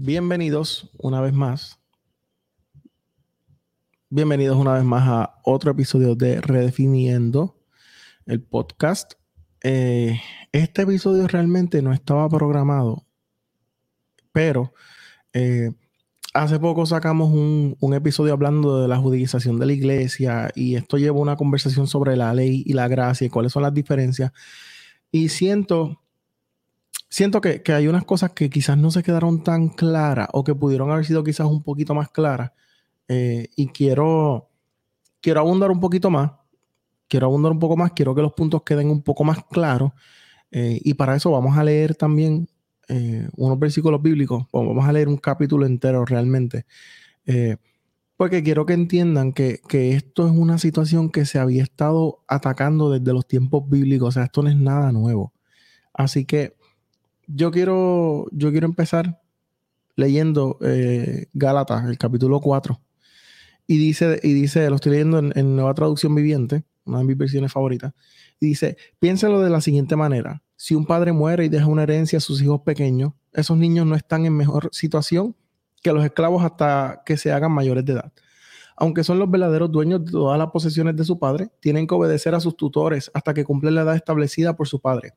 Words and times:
Bienvenidos 0.00 0.88
una 0.96 1.20
vez 1.20 1.32
más. 1.32 1.80
Bienvenidos 4.08 4.56
una 4.56 4.74
vez 4.74 4.84
más 4.84 5.08
a 5.08 5.40
otro 5.42 5.72
episodio 5.72 6.14
de 6.14 6.40
Redefiniendo 6.40 7.58
el 8.24 8.40
podcast. 8.40 9.14
Eh, 9.64 10.20
este 10.52 10.82
episodio 10.82 11.26
realmente 11.26 11.82
no 11.82 11.92
estaba 11.92 12.28
programado, 12.28 13.08
pero 14.30 14.72
eh, 15.32 15.72
hace 16.32 16.60
poco 16.60 16.86
sacamos 16.86 17.32
un, 17.32 17.76
episodio 17.92 18.34
hablando 18.34 18.80
de 18.80 18.86
la 18.86 18.98
judización 18.98 19.58
de 19.58 19.66
la 19.66 19.72
iglesia 19.72 20.52
y 20.54 20.76
esto 20.76 20.98
lleva 20.98 21.18
una 21.18 21.34
conversación 21.34 21.88
sobre 21.88 22.14
la 22.14 22.32
ley 22.34 22.62
y 22.64 22.72
la 22.72 22.86
gracia 22.86 23.26
y 23.26 23.30
cuáles 23.30 23.50
son 23.50 23.64
las 23.64 23.74
diferencias. 23.74 24.30
Y 25.10 25.30
siento 25.30 26.00
siento 27.08 27.40
que, 27.40 27.62
hay 27.72 27.88
unas 27.88 28.04
cosas 28.04 28.32
que 28.32 28.50
quizás 28.50 28.76
no 28.76 28.90
se 28.90 29.02
quedaron 29.02 29.42
tan 29.42 29.68
claras 29.68 30.28
o 30.32 30.44
que 30.44 30.54
pudieron 30.54 30.90
haber 30.90 31.04
sido 31.04 31.24
quizás 31.24 31.46
un 31.46 31.62
poquito 31.62 31.94
más 31.94 32.10
claras. 32.10 32.52
Eh, 33.08 33.48
y 33.56 33.68
quiero, 33.68 34.50
quiero 35.20 35.40
abundar 35.40 35.70
un 35.70 35.80
poquito 35.80 36.10
más. 36.10 36.32
Quiero 37.08 37.26
abundar 37.26 37.52
un 37.52 37.58
poco 37.58 37.76
más. 37.76 37.92
Quiero 37.92 38.14
que 38.14 38.22
los 38.22 38.32
puntos 38.34 38.62
queden 38.62 38.90
un 38.90 39.02
poco 39.02 39.24
más 39.24 39.44
claros. 39.50 39.92
Eh, 40.50 40.80
y 40.82 40.94
para 40.94 41.16
eso 41.16 41.30
vamos 41.30 41.56
a 41.56 41.64
leer 41.64 41.94
también 41.94 42.48
eh, 42.88 43.28
unos 43.36 43.58
versículos 43.58 44.02
bíblicos. 44.02 44.46
vamos 44.52 44.86
a 44.86 44.92
leer 44.92 45.08
un 45.08 45.18
capítulo 45.18 45.66
entero 45.66 46.04
realmente. 46.04 46.66
porque 48.16 48.42
quiero 48.42 48.66
que 48.66 48.72
entiendan 48.72 49.32
que, 49.32 49.60
que 49.68 49.92
esto 49.92 50.26
es 50.26 50.32
una 50.34 50.58
situación 50.58 51.10
que 51.10 51.24
se 51.24 51.38
había 51.38 51.62
estado 51.62 52.24
atacando 52.26 52.90
desde 52.90 53.12
los 53.12 53.26
tiempos 53.28 53.68
bíblicos. 53.68 54.08
O 54.08 54.12
sea, 54.12 54.24
esto 54.24 54.42
no 54.42 54.50
es 54.50 54.56
nada 54.56 54.92
nuevo. 54.92 55.32
Así 55.94 56.24
que 56.24 56.57
yo 57.28 57.50
quiero, 57.50 58.26
yo 58.32 58.50
quiero 58.50 58.66
empezar 58.66 59.20
leyendo 59.94 60.58
eh, 60.62 61.26
Gálatas, 61.34 61.86
el 61.86 61.98
capítulo 61.98 62.40
4. 62.40 62.80
Y 63.66 63.76
dice, 63.76 64.18
y 64.22 64.32
dice, 64.32 64.68
lo 64.70 64.76
estoy 64.76 64.92
leyendo 64.92 65.18
en, 65.18 65.56
nueva 65.56 65.74
traducción 65.74 66.14
viviente, 66.14 66.64
una 66.86 66.98
de 66.98 67.04
mis 67.04 67.18
versiones 67.18 67.52
favoritas. 67.52 67.92
Dice, 68.40 68.78
piénselo 68.98 69.40
de 69.40 69.50
la 69.50 69.60
siguiente 69.60 69.94
manera. 69.94 70.42
Si 70.56 70.74
un 70.74 70.86
padre 70.86 71.12
muere 71.12 71.44
y 71.44 71.48
deja 71.48 71.66
una 71.66 71.82
herencia 71.82 72.16
a 72.16 72.20
sus 72.20 72.40
hijos 72.40 72.62
pequeños, 72.62 73.12
esos 73.32 73.58
niños 73.58 73.86
no 73.86 73.94
están 73.94 74.24
en 74.24 74.34
mejor 74.34 74.70
situación 74.72 75.36
que 75.82 75.92
los 75.92 76.04
esclavos 76.04 76.42
hasta 76.42 77.02
que 77.04 77.16
se 77.16 77.30
hagan 77.30 77.52
mayores 77.52 77.84
de 77.84 77.92
edad. 77.92 78.12
Aunque 78.76 79.04
son 79.04 79.18
los 79.18 79.30
verdaderos 79.30 79.70
dueños 79.70 80.04
de 80.04 80.12
todas 80.12 80.38
las 80.38 80.50
posesiones 80.50 80.96
de 80.96 81.04
su 81.04 81.18
padre, 81.18 81.50
tienen 81.60 81.86
que 81.86 81.94
obedecer 81.94 82.34
a 82.34 82.40
sus 82.40 82.56
tutores 82.56 83.10
hasta 83.12 83.34
que 83.34 83.44
cumplen 83.44 83.74
la 83.74 83.82
edad 83.82 83.96
establecida 83.96 84.56
por 84.56 84.66
su 84.66 84.80
padre. 84.80 85.14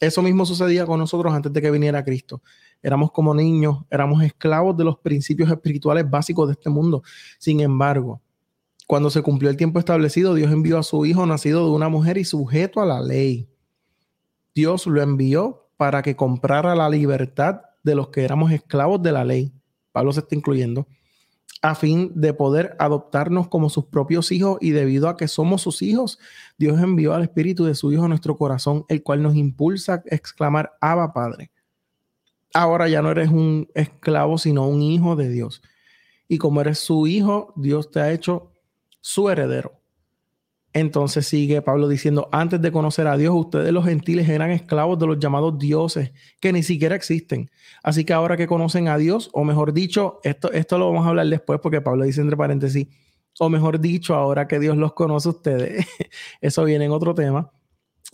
Eso 0.00 0.22
mismo 0.22 0.46
sucedía 0.46 0.86
con 0.86 0.98
nosotros 1.00 1.32
antes 1.32 1.52
de 1.52 1.60
que 1.60 1.70
viniera 1.70 2.04
Cristo. 2.04 2.42
Éramos 2.82 3.10
como 3.10 3.34
niños, 3.34 3.84
éramos 3.90 4.22
esclavos 4.22 4.76
de 4.76 4.84
los 4.84 4.98
principios 4.98 5.50
espirituales 5.50 6.08
básicos 6.08 6.46
de 6.48 6.52
este 6.52 6.70
mundo. 6.70 7.02
Sin 7.38 7.60
embargo, 7.60 8.22
cuando 8.86 9.10
se 9.10 9.22
cumplió 9.22 9.50
el 9.50 9.56
tiempo 9.56 9.78
establecido, 9.78 10.34
Dios 10.34 10.52
envió 10.52 10.78
a 10.78 10.82
su 10.82 11.04
Hijo 11.04 11.26
nacido 11.26 11.64
de 11.64 11.72
una 11.72 11.88
mujer 11.88 12.16
y 12.16 12.24
sujeto 12.24 12.80
a 12.80 12.86
la 12.86 13.00
ley. 13.00 13.48
Dios 14.54 14.86
lo 14.86 15.02
envió 15.02 15.68
para 15.76 16.02
que 16.02 16.16
comprara 16.16 16.74
la 16.74 16.88
libertad 16.88 17.62
de 17.82 17.94
los 17.94 18.08
que 18.08 18.24
éramos 18.24 18.52
esclavos 18.52 19.02
de 19.02 19.12
la 19.12 19.24
ley. 19.24 19.52
Pablo 19.92 20.12
se 20.12 20.20
está 20.20 20.34
incluyendo 20.34 20.86
a 21.62 21.74
fin 21.74 22.12
de 22.14 22.34
poder 22.34 22.76
adoptarnos 22.78 23.48
como 23.48 23.68
sus 23.68 23.86
propios 23.86 24.30
hijos 24.30 24.58
y 24.60 24.70
debido 24.70 25.08
a 25.08 25.16
que 25.16 25.28
somos 25.28 25.62
sus 25.62 25.82
hijos, 25.82 26.18
Dios 26.56 26.80
envió 26.80 27.14
al 27.14 27.22
Espíritu 27.22 27.64
de 27.64 27.74
su 27.74 27.92
Hijo 27.92 28.04
a 28.04 28.08
nuestro 28.08 28.36
corazón, 28.36 28.84
el 28.88 29.02
cual 29.02 29.22
nos 29.22 29.34
impulsa 29.34 29.94
a 29.94 30.02
exclamar, 30.06 30.72
Abba 30.80 31.12
Padre. 31.12 31.50
Ahora 32.54 32.88
ya 32.88 33.02
no 33.02 33.10
eres 33.10 33.28
un 33.28 33.68
esclavo, 33.74 34.38
sino 34.38 34.66
un 34.66 34.82
hijo 34.82 35.16
de 35.16 35.28
Dios. 35.28 35.62
Y 36.28 36.38
como 36.38 36.60
eres 36.60 36.78
su 36.78 37.06
hijo, 37.06 37.52
Dios 37.56 37.90
te 37.90 38.00
ha 38.00 38.12
hecho 38.12 38.52
su 39.00 39.28
heredero. 39.28 39.77
Entonces 40.72 41.26
sigue 41.26 41.62
Pablo 41.62 41.88
diciendo, 41.88 42.28
antes 42.30 42.60
de 42.60 42.70
conocer 42.70 43.06
a 43.06 43.16
Dios, 43.16 43.34
ustedes 43.34 43.72
los 43.72 43.84
gentiles 43.84 44.28
eran 44.28 44.50
esclavos 44.50 44.98
de 44.98 45.06
los 45.06 45.18
llamados 45.18 45.58
dioses, 45.58 46.12
que 46.40 46.52
ni 46.52 46.62
siquiera 46.62 46.94
existen. 46.94 47.50
Así 47.82 48.04
que 48.04 48.12
ahora 48.12 48.36
que 48.36 48.46
conocen 48.46 48.88
a 48.88 48.98
Dios, 48.98 49.30
o 49.32 49.44
mejor 49.44 49.72
dicho, 49.72 50.20
esto, 50.24 50.52
esto 50.52 50.78
lo 50.78 50.88
vamos 50.88 51.06
a 51.06 51.10
hablar 51.10 51.26
después 51.26 51.58
porque 51.62 51.80
Pablo 51.80 52.04
dice 52.04 52.20
entre 52.20 52.36
paréntesis, 52.36 52.86
o 53.40 53.48
mejor 53.48 53.80
dicho, 53.80 54.14
ahora 54.14 54.46
que 54.46 54.58
Dios 54.58 54.76
los 54.76 54.92
conoce 54.92 55.28
a 55.28 55.32
ustedes, 55.32 55.86
eso 56.40 56.64
viene 56.64 56.84
en 56.84 56.92
otro 56.92 57.14
tema 57.14 57.50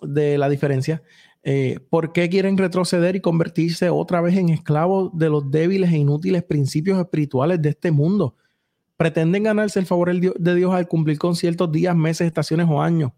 de 0.00 0.38
la 0.38 0.48
diferencia. 0.48 1.02
Eh, 1.42 1.80
¿Por 1.90 2.12
qué 2.12 2.28
quieren 2.28 2.56
retroceder 2.56 3.16
y 3.16 3.20
convertirse 3.20 3.90
otra 3.90 4.20
vez 4.20 4.36
en 4.36 4.48
esclavos 4.48 5.10
de 5.12 5.28
los 5.28 5.50
débiles 5.50 5.92
e 5.92 5.98
inútiles 5.98 6.42
principios 6.42 6.98
espirituales 6.98 7.60
de 7.60 7.70
este 7.70 7.90
mundo? 7.90 8.36
Pretenden 8.96 9.42
ganarse 9.42 9.78
el 9.78 9.86
favor 9.86 10.12
de 10.14 10.54
Dios 10.54 10.74
al 10.74 10.88
cumplir 10.88 11.18
con 11.18 11.34
ciertos 11.34 11.70
días, 11.72 11.96
meses, 11.96 12.26
estaciones 12.26 12.66
o 12.68 12.80
años. 12.80 13.12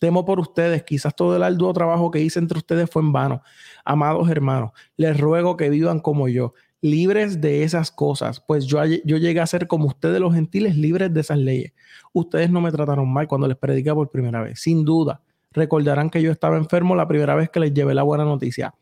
Temo 0.00 0.24
por 0.24 0.40
ustedes, 0.40 0.82
quizás 0.82 1.14
todo 1.14 1.36
el 1.36 1.42
arduo 1.42 1.72
trabajo 1.72 2.10
que 2.10 2.20
hice 2.20 2.38
entre 2.38 2.58
ustedes 2.58 2.90
fue 2.90 3.02
en 3.02 3.12
vano. 3.12 3.42
Amados 3.84 4.28
hermanos, 4.28 4.72
les 4.96 5.18
ruego 5.18 5.56
que 5.56 5.70
vivan 5.70 6.00
como 6.00 6.28
yo, 6.28 6.54
libres 6.80 7.40
de 7.40 7.62
esas 7.62 7.90
cosas, 7.90 8.40
pues 8.40 8.66
yo, 8.66 8.84
yo 8.84 9.16
llegué 9.16 9.40
a 9.40 9.46
ser 9.46 9.66
como 9.68 9.86
ustedes 9.86 10.20
los 10.20 10.34
gentiles, 10.34 10.76
libres 10.76 11.14
de 11.14 11.20
esas 11.20 11.38
leyes. 11.38 11.72
Ustedes 12.12 12.50
no 12.50 12.60
me 12.60 12.72
trataron 12.72 13.10
mal 13.10 13.28
cuando 13.28 13.46
les 13.46 13.56
prediqué 13.56 13.94
por 13.94 14.10
primera 14.10 14.42
vez, 14.42 14.60
sin 14.60 14.84
duda. 14.84 15.22
Recordarán 15.52 16.10
que 16.10 16.20
yo 16.20 16.32
estaba 16.32 16.56
enfermo 16.56 16.96
la 16.96 17.06
primera 17.06 17.36
vez 17.36 17.48
que 17.48 17.60
les 17.60 17.72
llevé 17.72 17.94
la 17.94 18.02
buena 18.02 18.24
noticia. 18.24 18.74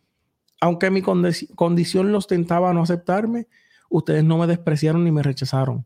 Aunque 0.60 0.90
mi 0.90 1.02
condición 1.02 2.10
los 2.10 2.26
tentaba 2.26 2.70
a 2.70 2.72
no 2.74 2.82
aceptarme, 2.82 3.48
ustedes 3.90 4.24
no 4.24 4.38
me 4.38 4.46
despreciaron 4.46 5.04
ni 5.04 5.12
me 5.12 5.22
rechazaron 5.22 5.84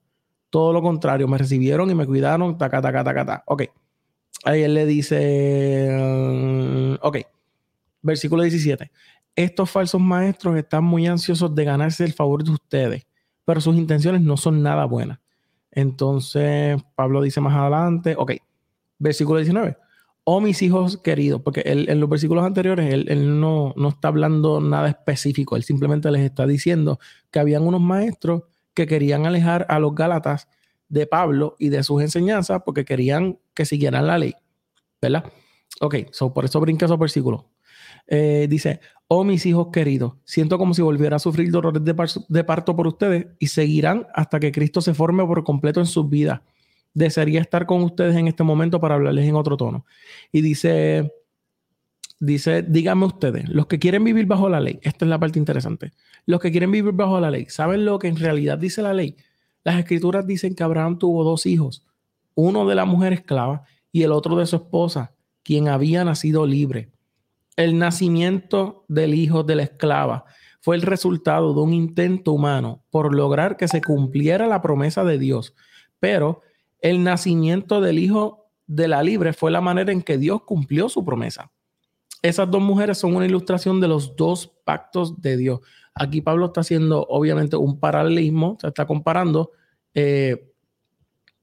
todo 0.57 0.73
lo 0.73 0.81
contrario, 0.81 1.29
me 1.29 1.37
recibieron 1.37 1.91
y 1.91 1.95
me 1.95 2.07
cuidaron, 2.07 2.57
taca, 2.57 2.81
taca, 2.81 3.05
taca, 3.05 3.27
taca. 3.27 3.45
Ok. 3.45 3.65
Ahí 4.43 4.63
él 4.63 4.73
le 4.73 4.87
dice, 4.87 5.91
mm, 5.93 6.95
ok, 7.03 7.19
versículo 8.01 8.43
17. 8.43 8.91
Estos 9.35 9.71
falsos 9.71 10.01
maestros 10.01 10.57
están 10.57 10.83
muy 10.83 11.07
ansiosos 11.07 11.55
de 11.55 11.63
ganarse 11.63 12.05
el 12.05 12.15
favor 12.15 12.43
de 12.43 12.53
ustedes, 12.53 13.07
pero 13.45 13.61
sus 13.61 13.77
intenciones 13.77 14.23
no 14.23 14.39
son 14.39 14.63
nada 14.63 14.87
buenas. 14.87 15.19
Entonces, 15.71 16.83
Pablo 16.95 17.21
dice 17.21 17.43
más 17.43 17.55
adelante, 17.55 18.15
ok, 18.17 18.33
versículo 18.99 19.41
19. 19.41 19.77
Oh, 20.25 20.41
mis 20.41 20.63
hijos 20.63 20.97
queridos, 20.97 21.43
porque 21.43 21.61
él, 21.67 21.91
en 21.91 22.01
los 22.01 22.09
versículos 22.09 22.47
anteriores 22.47 22.95
él, 22.95 23.05
él 23.11 23.39
no, 23.39 23.75
no, 23.77 23.91
está 23.91 24.09
hablando 24.09 24.63
nada 24.63 24.89
específico, 24.89 25.55
él 25.55 25.65
simplemente 25.65 26.11
les 26.11 26.23
está 26.23 26.47
diciendo 26.47 26.99
que 27.31 27.41
habían 27.41 27.63
unos 27.63 27.83
maestros 27.83 28.45
que 28.77 28.87
querían 28.87 29.27
alejar 29.27 29.67
a 29.71 29.81
los 29.81 29.95
Gálatas 29.95 30.49
de 30.89 31.07
Pablo 31.07 31.57
y 31.59 31.71
de 31.71 31.83
sus 31.83 32.03
enseñanzas 32.03 32.61
porque 32.65 32.85
querían 32.85 33.39
que 33.55 33.65
siguieran 33.65 34.07
la 34.07 34.19
ley. 34.19 34.35
¿Verdad? 35.01 35.25
Ok, 35.81 35.97
so 36.13 36.33
por 36.33 36.45
eso 36.45 36.61
brinca 36.61 36.85
esos 36.85 36.99
versículos. 36.99 37.45
Eh, 38.07 38.47
dice, 38.49 38.81
oh 39.09 39.25
mis 39.25 39.47
hijos 39.47 39.69
queridos, 39.73 40.13
siento 40.25 40.59
como 40.59 40.75
si 40.75 40.83
volviera 40.83 41.17
a 41.17 41.19
sufrir 41.19 41.51
dolores 41.51 41.83
de, 41.83 42.45
parto 42.45 42.77
por 42.77 42.87
ustedes 42.87 43.27
y 43.39 43.49
seguirán 43.49 44.07
hasta 44.15 44.39
que 44.39 44.53
Cristo 44.53 44.81
se 44.81 44.95
forme 44.95 45.25
por 45.25 45.43
completo 45.43 45.81
en 45.81 45.87
sus 45.87 46.09
vidas. 46.09 46.43
Desearía 46.93 47.41
estar 47.41 47.65
con 47.65 47.83
ustedes 47.83 48.15
en 48.15 48.29
este 48.29 48.43
momento 48.43 48.79
para 48.79 48.95
hablarles 48.95 49.27
en 49.27 49.35
otro 49.35 49.57
tono. 49.57 49.87
Y 50.33 50.43
dice, 50.43 51.13
dice, 52.19 52.63
díganme 52.63 53.07
ustedes, 53.07 53.49
los 53.49 53.67
que 53.67 53.79
quieren 53.79 54.05
vivir 54.05 54.27
bajo 54.27 54.49
la 54.49 54.61
ley, 54.61 54.79
esta 54.83 55.05
es 55.05 55.09
la 55.09 55.19
parte 55.19 55.39
interesante, 55.39 55.93
los 56.25 56.41
que 56.41 56.51
quieren 56.51 56.71
vivir 56.71 56.93
bajo 56.93 57.21
la 57.21 57.31
ley, 57.31 57.47
¿saben 57.49 57.85
lo 57.85 57.99
que 57.99 58.09
en 58.09 58.17
realidad 58.17 58.59
dice 58.59 58.83
la 58.83 58.95
ley? 58.95 59.17
Las 59.65 59.79
escrituras 59.79 60.27
dicen 60.27 60.55
que 60.55 60.63
Abraham 60.63 60.99
tuvo 60.99 61.25
dos 61.25 61.47
hijos, 61.47 61.85
uno 62.35 62.67
de 62.67 62.75
la 62.75 62.85
mujer 62.85 63.13
esclava 63.13 63.65
y 63.93 64.03
el 64.03 64.13
otro 64.13 64.37
de 64.37 64.47
su 64.47 64.57
esposa, 64.57 65.15
quien 65.43 65.69
había 65.69 66.05
nacido 66.05 66.47
libre. 66.47 66.91
El 67.57 67.79
nacimiento 67.79 68.85
del 68.89 69.15
hijo 69.15 69.43
de 69.43 69.57
la 69.57 69.63
esclava 69.63 70.25
fue 70.61 70.77
el 70.77 70.83
resultado 70.83 71.55
de 71.55 71.61
un 71.61 71.73
intento 71.73 72.33
humano 72.33 72.85
por 72.91 73.15
lograr 73.15 73.57
que 73.57 73.69
se 73.69 73.81
cumpliera 73.81 74.47
la 74.47 74.61
promesa 74.61 75.05
de 75.05 75.19
Dios, 75.19 75.55
pero 76.01 76.43
el 76.81 77.03
nacimiento 77.03 77.81
del 77.81 77.99
hijo 77.99 78.51
de 78.67 78.89
la 78.89 79.03
libre 79.03 79.33
fue 79.33 79.51
la 79.51 79.61
manera 79.61 79.93
en 79.93 80.03
que 80.03 80.19
Dios 80.19 80.43
cumplió 80.43 80.89
su 80.89 81.05
promesa. 81.05 81.51
Esas 82.27 82.51
dos 82.51 82.61
mujeres 82.61 82.99
son 82.99 83.15
una 83.15 83.25
ilustración 83.25 83.81
de 83.81 83.87
los 83.87 84.17
dos 84.17 84.53
pactos 84.65 85.21
de 85.23 85.37
Dios. 85.37 85.61
Aquí 85.95 86.21
Pablo 86.21 86.47
está 86.47 86.63
haciendo 86.63 87.07
obviamente 87.09 87.57
un 87.57 87.79
paralelismo, 87.79 88.59
se 88.61 88.67
está 88.67 88.85
comparando 88.85 89.53
eh, 89.95 90.53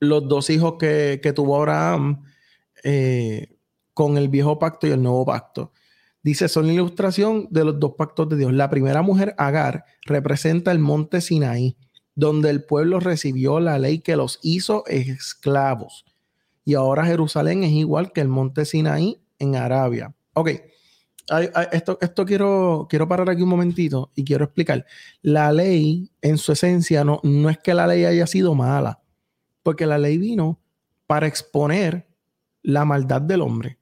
los 0.01 0.27
dos 0.27 0.49
hijos 0.49 0.75
que, 0.77 1.33
tuvo 1.33 1.55
Abraham 1.55 2.25
eh, 2.83 3.55
con 3.93 4.17
el 4.17 4.27
viejo 4.27 4.59
pacto 4.59 4.85
y 4.85 4.91
el 4.91 5.01
nuevo 5.01 5.25
pacto. 5.25 5.71
Dice, 6.21 6.49
son 6.49 6.67
la 6.67 6.73
ilustración 6.73 7.47
de 7.49 7.63
los 7.63 7.79
dos 7.79 7.93
pactos 7.97 8.27
de 8.27 8.35
Dios. 8.35 8.51
La 8.51 8.69
primera 8.69 9.01
mujer, 9.01 9.35
Agar, 9.37 9.85
representa 10.05 10.73
el 10.73 10.79
monte 10.79 11.21
Sinaí, 11.21 11.77
donde 12.13 12.49
el 12.49 12.65
pueblo 12.65 12.99
recibió 12.99 13.61
la 13.61 13.79
ley 13.79 13.99
que 13.99 14.17
los 14.17 14.37
hizo 14.43 14.85
esclavos. 14.87 16.03
Y 16.65 16.73
ahora 16.73 17.05
Jerusalén 17.05 17.63
es 17.63 17.71
igual 17.71 18.11
que 18.11 18.19
el 18.19 18.27
monte 18.27 18.65
Sinaí 18.65 19.21
en 19.39 19.55
Arabia. 19.55 20.13
Ok, 20.33 20.49
esto, 21.71 21.97
esto 22.01 22.25
quiero, 22.25 22.87
quiero 22.89 23.07
parar 23.07 23.29
aquí 23.29 23.41
un 23.41 23.49
momentito 23.49 24.11
y 24.15 24.23
quiero 24.23 24.45
explicar. 24.45 24.85
La 25.21 25.51
ley, 25.51 26.11
en 26.21 26.37
su 26.37 26.51
esencia, 26.51 27.03
no, 27.03 27.19
no 27.23 27.49
es 27.49 27.57
que 27.59 27.73
la 27.73 27.87
ley 27.87 28.05
haya 28.05 28.27
sido 28.27 28.55
mala, 28.55 29.01
porque 29.61 29.85
la 29.85 29.97
ley 29.97 30.17
vino 30.17 30.59
para 31.07 31.27
exponer 31.27 32.07
la 32.61 32.85
maldad 32.85 33.21
del 33.21 33.41
hombre. 33.41 33.77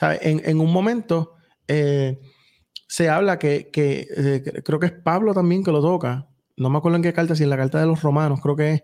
En, 0.00 0.42
en, 0.44 0.60
un 0.60 0.72
momento 0.72 1.34
eh, 1.68 2.20
se 2.88 3.08
habla 3.08 3.38
que, 3.38 3.70
que 3.70 4.08
eh, 4.16 4.62
creo 4.64 4.80
que 4.80 4.86
es 4.86 4.92
Pablo 4.92 5.32
también 5.32 5.62
que 5.62 5.70
lo 5.70 5.80
toca, 5.80 6.28
no 6.56 6.70
me 6.70 6.78
acuerdo 6.78 6.96
en 6.96 7.02
qué 7.02 7.12
carta, 7.12 7.34
si 7.34 7.44
en 7.44 7.50
la 7.50 7.56
carta 7.56 7.80
de 7.80 7.86
los 7.86 8.02
romanos, 8.02 8.40
creo 8.40 8.56
que 8.56 8.72
es 8.72 8.82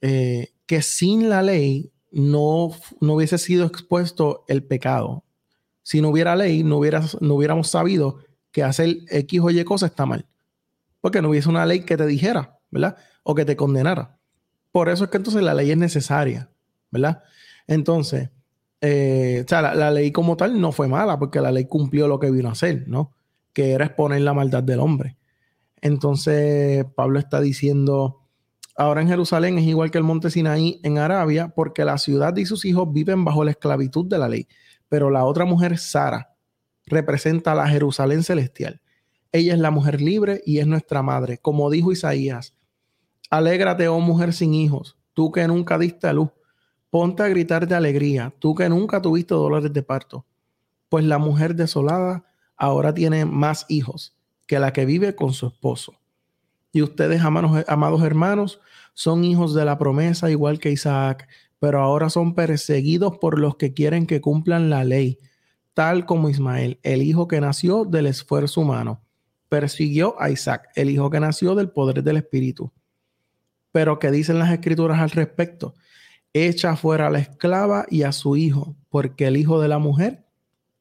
eh, 0.00 0.52
que 0.66 0.82
sin 0.82 1.28
la 1.28 1.42
ley 1.42 1.92
no, 2.10 2.70
no 3.00 3.14
hubiese 3.14 3.38
sido 3.38 3.66
expuesto 3.66 4.44
el 4.48 4.64
pecado. 4.64 5.24
Si 5.90 6.00
no 6.00 6.10
hubiera 6.10 6.36
ley, 6.36 6.62
no, 6.62 6.76
hubiera, 6.76 7.02
no 7.20 7.34
hubiéramos 7.34 7.68
sabido 7.68 8.18
que 8.52 8.62
hacer 8.62 8.98
X 9.08 9.40
o 9.42 9.50
Y 9.50 9.64
cosa 9.64 9.86
está 9.86 10.06
mal. 10.06 10.24
Porque 11.00 11.20
no 11.20 11.30
hubiese 11.30 11.48
una 11.48 11.66
ley 11.66 11.80
que 11.80 11.96
te 11.96 12.06
dijera, 12.06 12.60
¿verdad? 12.70 12.96
O 13.24 13.34
que 13.34 13.44
te 13.44 13.56
condenara. 13.56 14.16
Por 14.70 14.88
eso 14.88 15.02
es 15.02 15.10
que 15.10 15.16
entonces 15.16 15.42
la 15.42 15.52
ley 15.52 15.72
es 15.72 15.76
necesaria, 15.76 16.48
¿verdad? 16.92 17.24
Entonces, 17.66 18.30
eh, 18.80 19.42
o 19.44 19.48
sea, 19.48 19.74
la, 19.74 19.90
ley 19.90 20.12
como 20.12 20.36
tal 20.36 20.60
no 20.60 20.70
fue 20.70 20.86
mala 20.86 21.18
porque 21.18 21.40
la 21.40 21.50
ley 21.50 21.64
cumplió 21.64 22.06
lo 22.06 22.20
que 22.20 22.30
vino 22.30 22.50
a 22.50 22.52
hacer, 22.52 22.86
¿no? 22.86 23.10
Que 23.52 23.72
era 23.72 23.86
exponer 23.86 24.20
la 24.20 24.32
maldad 24.32 24.62
del 24.62 24.78
hombre. 24.78 25.16
Entonces, 25.80 26.86
Pablo 26.94 27.18
está 27.18 27.40
diciendo, 27.40 28.28
ahora 28.76 29.02
en 29.02 29.08
Jerusalén 29.08 29.58
es 29.58 29.64
igual 29.64 29.90
que 29.90 29.98
el 29.98 30.04
monte 30.04 30.30
Sinaí 30.30 30.78
en 30.84 30.98
Arabia, 30.98 31.52
porque 31.52 31.84
la 31.84 31.98
ciudad 31.98 32.36
y 32.36 32.46
sus 32.46 32.64
hijos 32.64 32.92
viven 32.92 33.24
bajo 33.24 33.42
la 33.42 33.50
esclavitud 33.50 34.06
de 34.06 34.18
la 34.18 34.28
ley. 34.28 34.46
Pero 34.90 35.08
la 35.08 35.24
otra 35.24 35.46
mujer, 35.46 35.78
Sara, 35.78 36.36
representa 36.84 37.52
a 37.52 37.54
la 37.54 37.66
Jerusalén 37.66 38.22
celestial. 38.22 38.82
Ella 39.32 39.54
es 39.54 39.60
la 39.60 39.70
mujer 39.70 40.02
libre 40.02 40.42
y 40.44 40.58
es 40.58 40.66
nuestra 40.66 41.02
madre, 41.02 41.38
como 41.38 41.70
dijo 41.70 41.90
Isaías. 41.90 42.54
Alégrate, 43.30 43.88
oh 43.88 44.00
mujer 44.00 44.34
sin 44.34 44.52
hijos, 44.52 44.98
tú 45.14 45.32
que 45.32 45.48
nunca 45.48 45.78
diste 45.78 46.06
a 46.06 46.12
luz 46.12 46.30
Ponte 46.90 47.22
a 47.22 47.28
gritar 47.28 47.68
de 47.68 47.76
alegría, 47.76 48.34
tú 48.40 48.56
que 48.56 48.68
nunca 48.68 49.00
tuviste 49.00 49.32
dolores 49.32 49.72
de 49.72 49.82
parto, 49.84 50.26
pues 50.88 51.04
la 51.04 51.18
mujer 51.18 51.54
desolada 51.54 52.24
ahora 52.56 52.92
tiene 52.92 53.24
más 53.24 53.64
hijos 53.68 54.16
que 54.48 54.58
la 54.58 54.72
que 54.72 54.84
vive 54.84 55.14
con 55.14 55.32
su 55.32 55.46
esposo. 55.46 55.94
Y 56.72 56.82
ustedes, 56.82 57.22
amados, 57.22 57.64
amados 57.68 58.02
hermanos, 58.02 58.60
son 58.92 59.22
hijos 59.22 59.54
de 59.54 59.64
la 59.64 59.78
promesa 59.78 60.32
igual 60.32 60.58
que 60.58 60.72
Isaac, 60.72 61.28
pero 61.60 61.80
ahora 61.80 62.10
son 62.10 62.34
perseguidos 62.34 63.18
por 63.18 63.38
los 63.38 63.54
que 63.54 63.72
quieren 63.72 64.06
que 64.06 64.20
cumplan 64.20 64.68
la 64.68 64.82
ley, 64.82 65.18
tal 65.72 66.04
como 66.06 66.28
Ismael, 66.28 66.80
el 66.82 67.02
hijo 67.02 67.28
que 67.28 67.40
nació 67.40 67.84
del 67.84 68.06
esfuerzo 68.06 68.62
humano, 68.62 69.04
persiguió 69.48 70.20
a 70.20 70.30
Isaac, 70.30 70.68
el 70.74 70.90
hijo 70.90 71.08
que 71.10 71.20
nació 71.20 71.54
del 71.54 71.70
poder 71.70 72.02
del 72.02 72.16
Espíritu. 72.16 72.72
Pero 73.70 74.00
¿qué 74.00 74.10
dicen 74.10 74.40
las 74.40 74.50
escrituras 74.50 74.98
al 74.98 75.10
respecto? 75.10 75.74
echa 76.32 76.76
fuera 76.76 77.08
a 77.08 77.10
la 77.10 77.18
esclava 77.18 77.86
y 77.88 78.02
a 78.02 78.12
su 78.12 78.36
hijo, 78.36 78.76
porque 78.88 79.26
el 79.26 79.36
hijo 79.36 79.60
de 79.60 79.68
la 79.68 79.78
mujer 79.78 80.24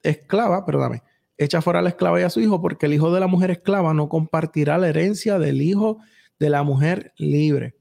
esclava, 0.03 0.65
perdóname, 0.65 1.03
echa 1.37 1.61
fuera 1.61 1.79
a 1.79 1.81
la 1.81 1.89
esclava 1.89 2.19
y 2.19 2.23
a 2.23 2.29
su 2.29 2.39
hijo, 2.39 2.61
porque 2.61 2.85
el 2.85 2.93
hijo 2.93 3.13
de 3.13 3.19
la 3.19 3.27
mujer 3.27 3.51
esclava 3.51 3.93
no 3.93 4.09
compartirá 4.09 4.77
la 4.77 4.89
herencia 4.89 5.39
del 5.39 5.61
hijo 5.61 5.97
de 6.39 6.49
la 6.49 6.63
mujer 6.63 7.13
libre. 7.17 7.75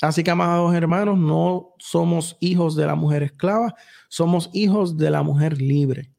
Así 0.00 0.22
que, 0.22 0.30
amados 0.30 0.74
hermanos, 0.74 1.18
no 1.18 1.74
somos 1.78 2.36
hijos 2.40 2.76
de 2.76 2.86
la 2.86 2.94
mujer 2.94 3.22
esclava, 3.22 3.74
somos 4.08 4.50
hijos 4.52 4.96
de 4.96 5.10
la 5.10 5.22
mujer 5.22 5.60
libre. 5.60 6.12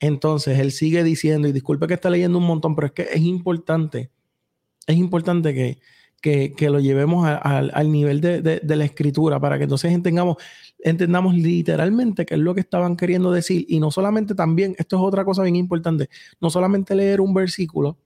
Entonces, 0.00 0.58
él 0.58 0.70
sigue 0.70 1.02
diciendo, 1.02 1.48
y 1.48 1.52
disculpe 1.52 1.88
que 1.88 1.94
está 1.94 2.08
leyendo 2.08 2.38
un 2.38 2.46
montón, 2.46 2.76
pero 2.76 2.86
es 2.86 2.92
que 2.92 3.02
es 3.02 3.20
importante, 3.22 4.12
es 4.86 4.96
importante 4.96 5.52
que, 5.54 5.80
que, 6.20 6.70
lo 6.70 6.80
llevemos 6.80 7.28
al 7.28 7.92
nivel 7.92 8.20
de, 8.20 8.60
la 8.64 8.84
escritura 8.84 9.40
para 9.40 9.56
que 9.58 9.64
entonces 9.64 9.92
entendamos, 9.92 10.36
entendamos 10.78 11.34
literalmente 11.34 12.26
qué 12.26 12.34
es 12.34 12.40
lo 12.40 12.54
que 12.54 12.60
estaban 12.60 12.96
queriendo 12.96 13.30
decir 13.30 13.66
y 13.68 13.80
no 13.80 13.90
solamente 13.90 14.34
también, 14.34 14.74
esto 14.78 14.96
es 14.96 15.02
otra 15.02 15.24
cosa 15.24 15.42
bien 15.42 15.56
importante, 15.56 16.08
no 16.40 16.50
solamente 16.50 16.94
leer 16.94 17.20
un 17.20 17.34
versículo, 17.34 17.98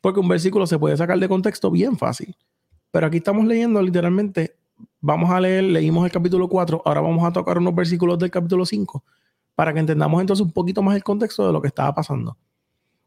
porque 0.00 0.20
un 0.20 0.28
versículo 0.28 0.66
se 0.66 0.78
puede 0.78 0.96
sacar 0.96 1.18
de 1.18 1.28
contexto 1.28 1.70
bien 1.70 1.96
fácil, 1.96 2.36
pero 2.94 3.08
aquí 3.08 3.16
estamos 3.16 3.44
leyendo 3.44 3.82
literalmente, 3.82 4.56
vamos 5.00 5.28
a 5.28 5.40
leer, 5.40 5.64
leímos 5.64 6.04
el 6.04 6.12
capítulo 6.12 6.48
4, 6.48 6.82
ahora 6.84 7.00
vamos 7.00 7.24
a 7.24 7.32
tocar 7.32 7.58
unos 7.58 7.74
versículos 7.74 8.20
del 8.20 8.30
capítulo 8.30 8.64
5 8.64 9.02
para 9.56 9.74
que 9.74 9.80
entendamos 9.80 10.20
entonces 10.20 10.46
un 10.46 10.52
poquito 10.52 10.80
más 10.80 10.94
el 10.94 11.02
contexto 11.02 11.44
de 11.44 11.52
lo 11.52 11.60
que 11.60 11.66
estaba 11.66 11.92
pasando. 11.92 12.38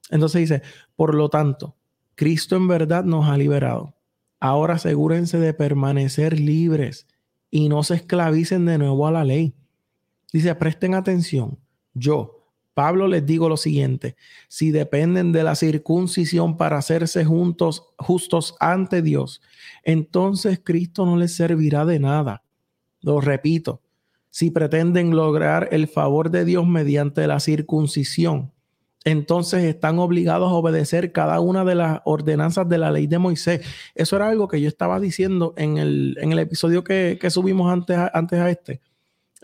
Entonces 0.10 0.42
dice, 0.42 0.62
por 0.98 1.16
lo 1.16 1.30
tanto, 1.30 1.78
Cristo 2.16 2.58
en 2.58 2.68
verdad 2.68 3.06
nos 3.06 3.30
ha 3.30 3.38
liberado 3.38 3.94
Ahora 4.42 4.74
asegúrense 4.74 5.40
de 5.40 5.54
permanecer 5.54 6.38
libres 6.38 7.08
y 7.50 7.70
no 7.70 7.82
se 7.84 7.96
esclavicen 7.96 8.66
de 8.66 8.78
nuevo 8.80 9.08
a 9.08 9.12
la 9.12 9.24
ley. 9.24 9.56
Dice, 10.34 10.54
presten 10.56 10.96
atención. 10.96 11.60
Yo, 11.94 12.37
Pablo, 12.78 13.08
les 13.08 13.26
digo 13.26 13.50
lo 13.50 13.58
siguiente, 13.58 14.16
si 14.50 14.70
dependen 14.70 15.32
de 15.32 15.42
la 15.42 15.56
circuncisión 15.56 16.58
para 16.58 16.78
hacerse 16.78 17.26
juntos, 17.26 17.88
justos 17.98 18.56
ante 18.60 19.02
Dios, 19.02 19.42
entonces 19.82 20.62
Cristo 20.64 21.04
no 21.04 21.18
les 21.18 21.36
servirá 21.36 21.86
de 21.86 22.00
nada. 22.00 22.44
Lo 23.02 23.20
repito, 23.20 23.82
si 24.30 24.52
pretenden 24.52 25.16
lograr 25.16 25.70
el 25.72 25.88
favor 25.88 26.30
de 26.30 26.46
Dios 26.46 26.68
mediante 26.68 27.26
la 27.26 27.40
circuncisión, 27.40 28.52
entonces 29.06 29.64
están 29.64 29.98
obligados 29.98 30.52
a 30.52 30.54
obedecer 30.54 31.12
cada 31.12 31.40
una 31.40 31.66
de 31.66 31.74
las 31.74 32.02
ordenanzas 32.06 32.70
de 32.70 32.78
la 32.78 32.92
ley 32.92 33.08
de 33.08 33.18
Moisés. 33.18 33.66
Eso 33.96 34.18
era 34.18 34.30
algo 34.30 34.48
que 34.48 34.62
yo 34.62 34.68
estaba 34.68 35.00
diciendo 35.00 35.56
en 35.58 35.80
el, 35.80 36.16
en 36.22 36.32
el 36.32 36.38
episodio 36.38 36.84
que, 36.84 37.18
subimos 37.32 37.74
antes 37.74 37.98
antes 38.14 38.40
a 38.40 38.52
este, 38.52 38.82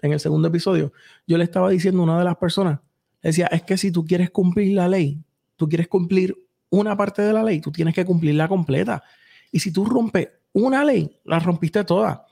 en 0.03 0.13
el 0.13 0.19
segundo 0.19 0.49
episodio. 0.49 0.93
Yo 1.25 1.39
le 1.39 1.45
estaba 1.45 1.71
diciendo 1.71 2.01
a 2.01 2.03
una 2.03 2.19
de 2.19 2.25
las 2.25 2.37
personas, 2.37 2.79
decía, 3.29 3.47
es 3.47 3.63
que 3.63 3.77
si 3.77 3.91
tú 3.91 4.05
quieres 4.05 4.29
cumplir 4.29 4.75
la 4.75 4.87
ley, 4.87 5.23
tú 5.55 5.67
quieres 5.67 5.87
cumplir 5.87 6.37
una 6.69 6.97
parte 6.97 7.21
de 7.21 7.33
la 7.33 7.43
ley, 7.43 7.61
tú 7.61 7.71
tienes 7.71 7.93
que 7.93 8.05
cumplirla 8.05 8.47
completa. 8.47 9.03
Y 9.51 9.59
si 9.59 9.71
tú 9.71 9.85
rompes 9.85 10.29
una 10.53 10.83
ley, 10.83 11.19
la 11.23 11.39
rompiste 11.39 11.83
toda. 11.83 12.25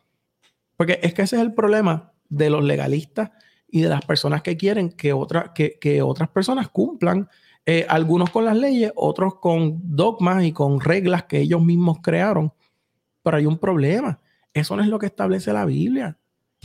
Porque 0.75 0.99
es 1.01 1.13
que 1.13 1.21
ese 1.21 1.35
es 1.35 1.41
el 1.41 1.53
problema 1.53 2.11
de 2.27 2.49
los 2.49 2.63
legalistas 2.63 3.31
y 3.67 3.81
de 3.81 3.89
las 3.89 4.03
personas 4.03 4.41
que 4.41 4.57
quieren 4.57 4.89
que, 4.89 5.15
que, 5.79 6.01
otras 6.01 6.29
personas 6.29 6.69
cumplan, 6.69 7.29
eh, 7.65 7.85
algunos 7.87 8.31
con 8.31 8.45
las 8.45 8.57
leyes, 8.57 8.91
otros 8.95 9.35
con 9.35 9.79
dogmas 9.95 10.43
y 10.43 10.51
con 10.51 10.81
reglas 10.81 11.23
que 11.23 11.39
ellos 11.39 11.63
mismos 11.63 11.99
crearon. 12.01 12.51
Pero 13.23 13.37
hay 13.37 13.45
un 13.45 13.59
problema. 13.59 14.19
Eso 14.53 14.75
no 14.75 14.81
es 14.81 14.89
lo 14.89 14.99
que 14.99 15.05
establece 15.05 15.53
la 15.53 15.65
Biblia. 15.65 16.17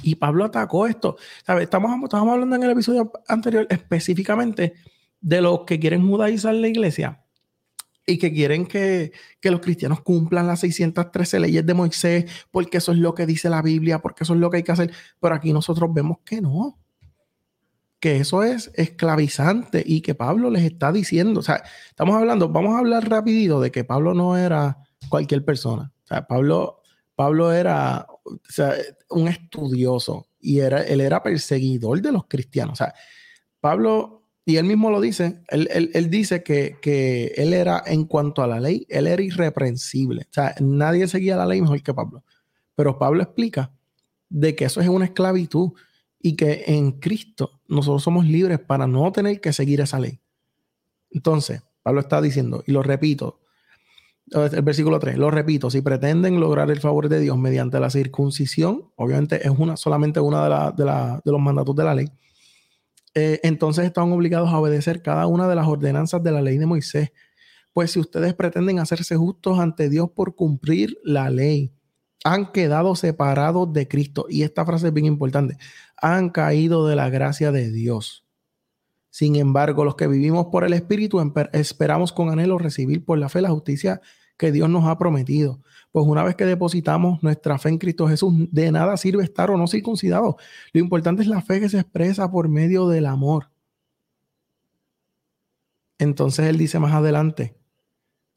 Y 0.02 0.16
Pablo 0.16 0.44
atacó 0.44 0.86
esto. 0.86 1.16
Estamos, 1.40 1.90
estamos 2.04 2.32
hablando 2.32 2.56
en 2.56 2.62
el 2.62 2.70
episodio 2.70 3.12
anterior 3.28 3.66
específicamente 3.70 4.74
de 5.20 5.40
los 5.40 5.60
que 5.60 5.80
quieren 5.80 6.06
judaizar 6.06 6.54
la 6.54 6.68
iglesia 6.68 7.22
y 8.06 8.18
que 8.18 8.32
quieren 8.32 8.66
que, 8.66 9.12
que, 9.40 9.50
los 9.50 9.60
cristianos 9.60 10.00
cumplan 10.02 10.46
las 10.46 10.60
613 10.60 11.40
leyes 11.40 11.66
de 11.66 11.74
Moisés, 11.74 12.24
porque 12.52 12.78
eso 12.78 12.92
es 12.92 12.98
lo 12.98 13.14
que 13.14 13.26
dice 13.26 13.50
la 13.50 13.62
Biblia, 13.62 13.98
porque 13.98 14.22
eso 14.22 14.34
es 14.34 14.40
lo 14.40 14.48
que 14.48 14.58
hay 14.58 14.62
que 14.62 14.72
hacer. 14.72 14.92
Pero 15.18 15.34
aquí 15.34 15.52
nosotros 15.52 15.92
vemos 15.92 16.18
que 16.24 16.40
no 16.40 16.78
que 18.00 18.18
eso 18.18 18.42
es 18.42 18.70
esclavizante 18.74 19.82
y 19.84 20.00
que 20.00 20.14
Pablo 20.14 20.50
les 20.50 20.64
está 20.64 20.92
diciendo, 20.92 21.40
o 21.40 21.42
sea, 21.42 21.62
estamos 21.88 22.16
hablando, 22.16 22.48
vamos 22.48 22.74
a 22.74 22.78
hablar 22.78 23.08
rapidito 23.08 23.60
de 23.60 23.70
que 23.70 23.84
Pablo 23.84 24.14
no 24.14 24.36
era 24.36 24.78
cualquier 25.08 25.44
persona, 25.44 25.92
o 26.04 26.06
sea, 26.06 26.26
Pablo, 26.26 26.82
Pablo 27.16 27.50
era 27.50 28.06
un 29.08 29.28
estudioso 29.28 30.28
y 30.38 30.60
era, 30.60 30.82
él 30.82 31.00
era 31.00 31.22
perseguidor 31.22 32.00
de 32.00 32.12
los 32.12 32.26
cristianos, 32.26 32.74
o 32.74 32.84
sea, 32.84 32.94
Pablo, 33.58 34.28
y 34.44 34.58
él 34.58 34.64
mismo 34.64 34.90
lo 34.90 35.00
dice, 35.00 35.42
él, 35.48 36.10
dice 36.10 36.44
que, 36.44 36.76
que, 36.80 37.32
él 37.36 37.52
era, 37.52 37.82
en 37.84 38.04
cuanto 38.04 38.42
a 38.42 38.46
la 38.46 38.60
ley, 38.60 38.86
él 38.88 39.08
era 39.08 39.22
irreprensible, 39.22 40.22
o 40.30 40.32
sea, 40.32 40.54
nadie 40.60 41.08
seguía 41.08 41.36
la 41.36 41.46
ley 41.46 41.60
mejor 41.60 41.82
que 41.82 41.94
Pablo, 41.94 42.22
pero 42.74 42.98
Pablo 42.98 43.22
explica 43.22 43.72
de 44.28 44.54
que 44.54 44.66
eso 44.66 44.80
es 44.80 44.88
una 44.88 45.06
esclavitud 45.06 45.72
y 46.20 46.36
que 46.36 46.64
en 46.66 46.92
Cristo 46.92 47.60
nosotros 47.66 48.02
somos 48.02 48.26
libres 48.26 48.60
para 48.60 48.86
no 48.86 49.10
tener 49.10 49.40
que 49.40 49.52
seguir 49.52 49.80
esa 49.80 49.98
ley. 49.98 50.20
Entonces, 51.10 51.62
Pablo 51.82 52.00
está 52.00 52.20
diciendo, 52.20 52.62
y 52.66 52.72
lo 52.72 52.82
repito, 52.82 53.40
el 54.32 54.62
versículo 54.62 54.98
3, 54.98 55.18
lo 55.18 55.30
repito, 55.30 55.70
si 55.70 55.82
pretenden 55.82 56.40
lograr 56.40 56.70
el 56.70 56.80
favor 56.80 57.08
de 57.08 57.20
Dios 57.20 57.38
mediante 57.38 57.78
la 57.78 57.90
circuncisión, 57.90 58.90
obviamente 58.96 59.46
es 59.46 59.52
una, 59.56 59.76
solamente 59.76 60.18
una 60.18 60.72
de, 60.74 60.82
de, 61.24 61.32
los 61.32 61.40
mandatos 61.40 61.76
de 61.76 61.84
la 61.84 61.94
ley, 61.94 62.10
eh, 63.14 63.40
entonces 63.44 63.86
están 63.86 64.12
obligados 64.12 64.50
a 64.50 64.58
obedecer 64.58 65.00
cada 65.00 65.26
una 65.26 65.48
de 65.48 65.54
las 65.54 65.66
ordenanzas 65.66 66.22
de 66.22 66.32
la 66.32 66.42
ley 66.42 66.58
de 66.58 66.66
Moisés. 66.66 67.12
Pues 67.72 67.92
si 67.92 68.00
ustedes 68.00 68.34
pretenden 68.34 68.78
hacerse 68.78 69.16
justos 69.16 69.58
ante 69.58 69.88
Dios 69.88 70.10
por 70.10 70.34
cumplir 70.34 70.98
la 71.02 71.30
ley, 71.30 71.72
han 72.24 72.52
quedado 72.52 72.94
separados 72.94 73.72
de 73.72 73.88
Cristo. 73.88 74.26
Y 74.28 74.42
esta 74.42 74.66
frase 74.66 74.88
es 74.88 74.92
bien 74.92 75.06
importante. 75.06 75.56
Han 75.96 76.28
caído 76.30 76.86
de 76.86 76.96
la 76.96 77.08
gracia 77.08 77.52
de 77.52 77.70
Dios. 77.70 78.25
Sin 79.16 79.34
embargo, 79.36 79.82
los 79.82 79.94
que 79.94 80.08
vivimos 80.08 80.48
por 80.52 80.62
el 80.62 80.74
Espíritu 80.74 81.22
esperamos 81.52 82.12
con 82.12 82.28
anhelo 82.28 82.58
recibir 82.58 83.02
por 83.02 83.16
la 83.16 83.30
fe 83.30 83.40
la 83.40 83.48
justicia 83.48 84.02
que 84.36 84.52
Dios 84.52 84.68
nos 84.68 84.84
ha 84.84 84.98
prometido. 84.98 85.62
Pues 85.90 86.04
una 86.04 86.22
vez 86.22 86.34
que 86.34 86.44
depositamos 86.44 87.22
nuestra 87.22 87.58
fe 87.58 87.70
en 87.70 87.78
Cristo 87.78 88.06
Jesús, 88.06 88.34
de 88.50 88.70
nada 88.70 88.94
sirve 88.98 89.24
estar 89.24 89.50
o 89.50 89.56
no 89.56 89.68
circuncidado. 89.68 90.36
Lo 90.74 90.80
importante 90.80 91.22
es 91.22 91.28
la 91.28 91.40
fe 91.40 91.60
que 91.60 91.70
se 91.70 91.78
expresa 91.78 92.30
por 92.30 92.50
medio 92.50 92.88
del 92.88 93.06
amor. 93.06 93.48
Entonces 95.96 96.44
él 96.44 96.58
dice 96.58 96.78
más 96.78 96.92
adelante, 96.92 97.56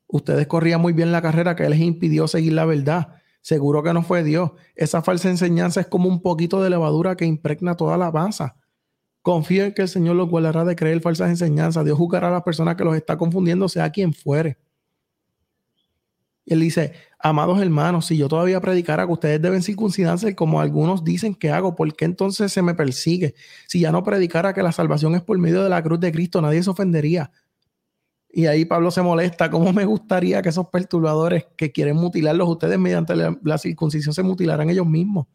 ustedes 0.07 0.47
corrían 0.47 0.79
muy 0.79 0.93
bien 0.93 1.11
la 1.11 1.21
carrera 1.21 1.57
que 1.57 1.69
les 1.69 1.81
impidió 1.81 2.25
seguir 2.29 2.53
la 2.53 2.63
verdad. 2.63 3.15
Seguro 3.41 3.83
que 3.83 3.91
no 3.91 4.01
fue 4.01 4.23
Dios. 4.23 4.51
Esa 4.77 5.01
falsa 5.01 5.29
enseñanza 5.29 5.81
es 5.81 5.87
como 5.87 6.07
un 6.07 6.21
poquito 6.21 6.63
de 6.63 6.69
levadura 6.69 7.17
que 7.17 7.25
impregna 7.25 7.75
toda 7.75 7.97
la 7.97 8.13
masa. 8.13 8.55
Confío 9.21 9.65
en 9.65 9.73
que 9.73 9.81
el 9.83 9.89
Señor 9.89 10.15
los 10.15 10.29
guardará 10.29 10.63
de 10.63 10.75
creer 10.75 11.01
falsas 11.01 11.29
enseñanzas. 11.29 11.85
Dios 11.85 11.97
juzgará 11.97 12.29
a 12.29 12.31
las 12.31 12.43
personas 12.43 12.75
que 12.75 12.83
los 12.83 12.95
está 12.95 13.17
confundiendo, 13.17 13.67
sea 13.67 13.89
quien 13.89 14.13
fuere. 14.13 14.57
Él 16.45 16.61
dice, 16.61 16.93
amados 17.19 17.61
hermanos, 17.61 18.07
si 18.07 18.17
yo 18.17 18.27
todavía 18.27 18.59
predicara 18.59 19.05
que 19.05 19.13
ustedes 19.13 19.41
deben 19.41 19.61
circuncidarse 19.61 20.35
como 20.35 20.59
algunos 20.59 21.03
dicen 21.03 21.35
que 21.35 21.51
hago, 21.51 21.75
¿por 21.75 21.93
qué 21.95 22.05
entonces 22.05 22.51
se 22.51 22.63
me 22.63 22.73
persigue? 22.73 23.35
Si 23.67 23.81
ya 23.81 23.91
no 23.91 24.03
predicara 24.03 24.53
que 24.53 24.63
la 24.63 24.71
salvación 24.71 25.13
es 25.13 25.21
por 25.21 25.37
medio 25.37 25.63
de 25.63 25.69
la 25.69 25.83
cruz 25.83 25.99
de 25.99 26.11
Cristo, 26.11 26.41
nadie 26.41 26.63
se 26.63 26.69
ofendería. 26.71 27.31
Y 28.31 28.45
ahí 28.45 28.65
Pablo 28.65 28.91
se 28.91 29.01
molesta. 29.01 29.49
¿Cómo 29.49 29.73
me 29.73 29.85
gustaría 29.85 30.41
que 30.41 30.49
esos 30.49 30.67
perturbadores 30.69 31.47
que 31.55 31.71
quieren 31.71 31.97
mutilarlos 31.97 32.47
ustedes 32.47 32.77
mediante 32.79 33.15
la, 33.15 33.57
circuncisión 33.57 34.13
se 34.13 34.23
mutilaran 34.23 34.69
ellos 34.69 34.85
mismos? 34.85 35.27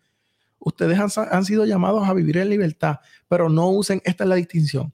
Ustedes 0.64 0.98
han, 0.98 1.10
han, 1.30 1.44
sido 1.44 1.64
llamados 1.66 2.08
a 2.08 2.14
vivir 2.14 2.38
en 2.38 2.48
libertad, 2.48 3.00
pero 3.28 3.48
no 3.48 3.68
usen, 3.70 4.00
esta 4.04 4.24
es 4.24 4.28
la 4.28 4.36
distinción, 4.36 4.92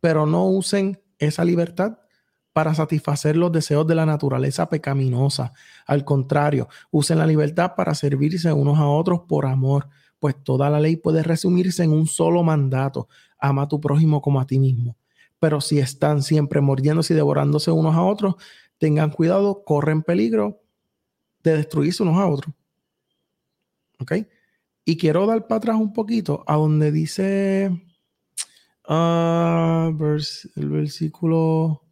pero 0.00 0.26
no 0.26 0.46
usen 0.46 1.00
esa 1.18 1.44
libertad 1.44 1.98
para 2.52 2.74
satisfacer 2.74 3.36
los 3.36 3.52
deseos 3.52 3.86
de 3.86 3.94
la 3.94 4.06
naturaleza 4.06 4.68
pecaminosa. 4.68 5.52
Al 5.86 6.04
contrario, 6.04 6.68
usen 6.90 7.18
la 7.18 7.26
libertad 7.26 7.72
para 7.76 7.94
servirse 7.94 8.52
unos 8.52 8.78
a 8.78 8.86
otros 8.86 9.22
por 9.28 9.46
amor, 9.46 9.88
pues 10.18 10.36
toda 10.42 10.70
la 10.70 10.80
ley 10.80 10.96
puede 10.96 11.22
resumirse 11.22 11.84
en 11.84 11.92
un 11.92 12.06
solo 12.06 12.42
mandato. 12.42 13.08
Ama 13.38 13.62
a 13.62 13.68
tu 13.68 13.80
prójimo 13.80 14.20
como 14.20 14.40
a 14.40 14.46
ti 14.46 14.58
mismo 14.58 14.96
pero 15.44 15.60
si 15.60 15.78
están 15.78 16.22
siempre 16.22 16.62
mordiéndose 16.62 17.12
y 17.12 17.16
devorándose 17.16 17.70
unos 17.70 17.94
a 17.94 18.02
otros, 18.02 18.36
tengan 18.78 19.10
cuidado, 19.10 19.62
corren 19.62 20.02
peligro 20.02 20.62
de 21.42 21.58
destruirse 21.58 22.02
unos 22.02 22.16
a 22.16 22.26
otros. 22.26 22.54
¿Ok? 24.00 24.12
Y 24.84 24.96
quiero 24.96 25.26
dar 25.26 25.46
para 25.46 25.58
atrás 25.58 25.76
un 25.76 25.92
poquito 25.92 26.44
a 26.46 26.56
donde 26.56 26.92
dice 26.92 27.70
uh, 28.88 29.96
el 30.56 30.68
versículo. 30.68 31.82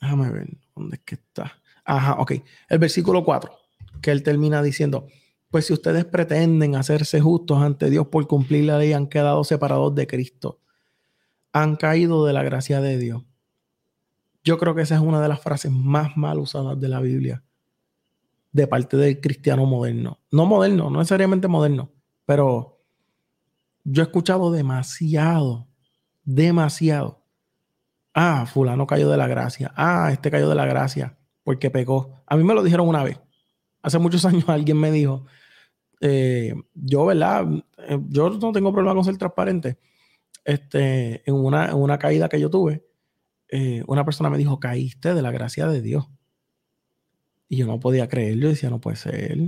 Déjame 0.00 0.30
ver, 0.30 0.48
¿dónde 0.74 0.96
es 0.96 1.02
que 1.02 1.14
está? 1.16 1.60
Ajá, 1.84 2.14
ok. 2.18 2.32
El 2.68 2.78
versículo 2.78 3.24
4, 3.24 3.52
que 4.00 4.10
él 4.10 4.22
termina 4.22 4.62
diciendo: 4.62 5.06
Pues 5.50 5.66
si 5.66 5.72
ustedes 5.72 6.04
pretenden 6.04 6.76
hacerse 6.76 7.20
justos 7.20 7.62
ante 7.62 7.90
Dios 7.90 8.06
por 8.08 8.26
cumplir 8.26 8.64
la 8.64 8.78
ley, 8.78 8.92
han 8.92 9.08
quedado 9.08 9.44
separados 9.44 9.94
de 9.94 10.06
Cristo 10.06 10.60
han 11.56 11.76
caído 11.76 12.26
de 12.26 12.34
la 12.34 12.42
gracia 12.42 12.82
de 12.82 12.98
Dios. 12.98 13.22
Yo 14.44 14.58
creo 14.58 14.74
que 14.74 14.82
esa 14.82 14.96
es 14.96 15.00
una 15.00 15.22
de 15.22 15.28
las 15.28 15.40
frases 15.40 15.72
más 15.72 16.14
mal 16.14 16.38
usadas 16.38 16.78
de 16.78 16.88
la 16.88 17.00
Biblia 17.00 17.45
de 18.56 18.66
parte 18.66 18.96
del 18.96 19.20
cristiano 19.20 19.66
moderno. 19.66 20.18
No 20.32 20.46
moderno, 20.46 20.90
no 20.90 20.98
necesariamente 20.98 21.46
moderno, 21.46 21.92
pero 22.24 22.80
yo 23.84 24.02
he 24.02 24.06
escuchado 24.06 24.50
demasiado, 24.50 25.68
demasiado. 26.24 27.22
Ah, 28.14 28.46
fulano 28.46 28.86
cayó 28.86 29.10
de 29.10 29.18
la 29.18 29.28
gracia. 29.28 29.72
Ah, 29.76 30.08
este 30.10 30.30
cayó 30.30 30.48
de 30.48 30.54
la 30.54 30.64
gracia 30.64 31.18
porque 31.44 31.70
pecó. 31.70 32.22
A 32.26 32.36
mí 32.36 32.42
me 32.44 32.54
lo 32.54 32.62
dijeron 32.62 32.88
una 32.88 33.04
vez. 33.04 33.20
Hace 33.82 33.98
muchos 33.98 34.24
años 34.24 34.48
alguien 34.48 34.80
me 34.80 34.90
dijo, 34.90 35.26
eh, 36.00 36.54
yo, 36.74 37.04
¿verdad? 37.04 37.46
Eh, 37.88 37.98
yo 38.08 38.30
no 38.30 38.52
tengo 38.52 38.72
problema 38.72 38.94
con 38.94 39.04
ser 39.04 39.18
transparente 39.18 39.78
este, 40.44 41.28
en, 41.28 41.34
una, 41.34 41.98
caída 41.98 42.28
que 42.28 42.40
yo 42.40 42.48
tuve, 42.48 42.86
eh, 43.48 43.82
una 43.86 44.04
persona 44.04 44.30
me 44.30 44.38
dijo, 44.38 44.58
caíste 44.58 45.12
de 45.12 45.20
la 45.20 45.30
gracia 45.30 45.66
de 45.66 45.82
Dios. 45.82 46.08
Y 47.48 47.56
yo 47.56 47.66
no 47.66 47.80
podía 47.80 48.08
creerlo, 48.08 48.48
decía, 48.48 48.70
no 48.70 48.80
puede 48.80 48.96
ser. 48.96 49.38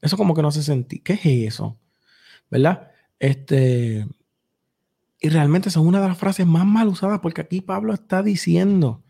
Eso 0.00 0.16
como 0.16 0.34
que 0.34 0.42
no 0.42 0.52
se 0.52 0.62
sentí. 0.62 1.00
¿Qué 1.00 1.14
es 1.14 1.26
eso? 1.26 1.78
¿Verdad? 2.50 2.90
Este, 3.18 4.06
y 5.20 5.28
realmente 5.28 5.68
es 5.68 5.76
una 5.76 6.00
de 6.00 6.08
las 6.08 6.18
frases 6.18 6.46
más 6.46 6.64
mal 6.64 6.88
usadas 6.88 7.20
porque 7.20 7.42
aquí 7.42 7.60
Pablo 7.60 7.92
está 7.92 8.22
diciendo, 8.22 9.04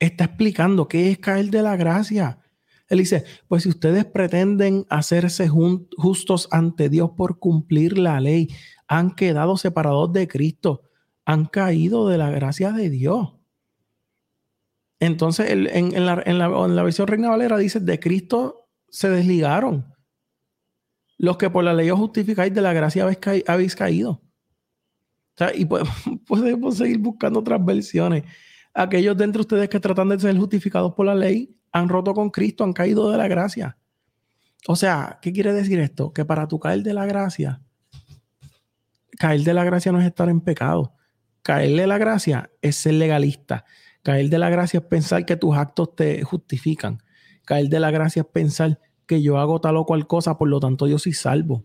está 0.00 0.24
explicando 0.24 0.88
qué 0.88 1.10
es 1.10 1.18
caer 1.18 1.50
de 1.50 1.62
la 1.62 1.76
gracia. 1.76 2.40
Él 2.88 2.98
dice, 2.98 3.24
pues 3.48 3.62
si 3.62 3.68
ustedes 3.68 4.04
pretenden 4.04 4.86
hacerse 4.90 5.48
justos 5.48 6.48
ante 6.50 6.88
Dios 6.88 7.12
por 7.16 7.38
cumplir 7.38 7.96
la 7.96 8.20
ley, 8.20 8.48
han 8.88 9.12
quedado 9.12 9.56
separados 9.56 10.12
de 10.12 10.28
Cristo, 10.28 10.82
han 11.24 11.46
caído 11.46 12.08
de 12.08 12.18
la 12.18 12.30
gracia 12.30 12.72
de 12.72 12.90
Dios. 12.90 13.34
Entonces, 15.00 15.50
en, 15.50 16.06
la, 16.06 16.82
versión 16.82 17.06
Reina 17.06 17.30
Valera 17.30 17.58
dice, 17.58 17.80
de 17.80 17.98
Cristo 17.98 18.68
se 18.88 19.10
desligaron. 19.10 19.92
Los 21.18 21.36
que 21.36 21.50
por 21.50 21.64
la 21.64 21.74
ley 21.74 21.90
os 21.90 21.98
justificáis 21.98 22.52
de 22.52 22.60
la 22.60 22.72
gracia 22.72 23.04
habéis, 23.46 23.76
caído. 23.76 24.22
y 25.54 25.64
podemos 26.26 26.76
seguir 26.76 26.98
buscando 26.98 27.40
otras 27.40 27.64
versiones. 27.64 28.24
Aquellos 28.72 29.16
de 29.16 29.26
ustedes 29.38 29.68
que 29.68 29.78
tratan 29.78 30.08
de 30.08 30.18
ser 30.18 30.36
justificados 30.36 30.94
por 30.94 31.06
la 31.06 31.14
ley 31.14 31.56
han 31.72 31.88
roto 31.88 32.14
con 32.14 32.30
Cristo, 32.30 32.64
han 32.64 32.72
caído 32.72 33.10
de 33.10 33.18
la 33.18 33.28
gracia. 33.28 33.76
O 34.66 34.76
sea, 34.76 35.18
¿qué 35.20 35.32
quiere 35.32 35.52
decir 35.52 35.78
esto? 35.80 36.12
Que 36.12 36.24
para 36.24 36.48
tu 36.48 36.58
caer 36.58 36.82
de 36.82 36.94
la 36.94 37.04
gracia, 37.04 37.60
caer 39.18 39.42
de 39.42 39.54
la 39.54 39.64
gracia 39.64 39.92
no 39.92 40.00
es 40.00 40.06
estar 40.06 40.28
en 40.28 40.40
pecado. 40.40 40.94
Caer 41.42 41.76
de 41.76 41.86
la 41.86 41.98
gracia 41.98 42.50
es 42.62 42.76
ser 42.76 42.94
legalista. 42.94 43.64
Caer 44.04 44.28
de 44.28 44.38
la 44.38 44.50
gracia 44.50 44.80
es 44.80 44.84
pensar 44.84 45.24
que 45.24 45.34
tus 45.34 45.56
actos 45.56 45.96
te 45.96 46.22
justifican. 46.22 47.02
Caer 47.46 47.70
de 47.70 47.80
la 47.80 47.90
gracia 47.90 48.20
es 48.20 48.28
pensar 48.28 48.78
que 49.06 49.22
yo 49.22 49.38
hago 49.38 49.62
tal 49.62 49.78
o 49.78 49.86
cual 49.86 50.06
cosa, 50.06 50.36
por 50.36 50.48
lo 50.48 50.60
tanto 50.60 50.86
yo 50.86 50.98
soy 50.98 51.14
salvo. 51.14 51.64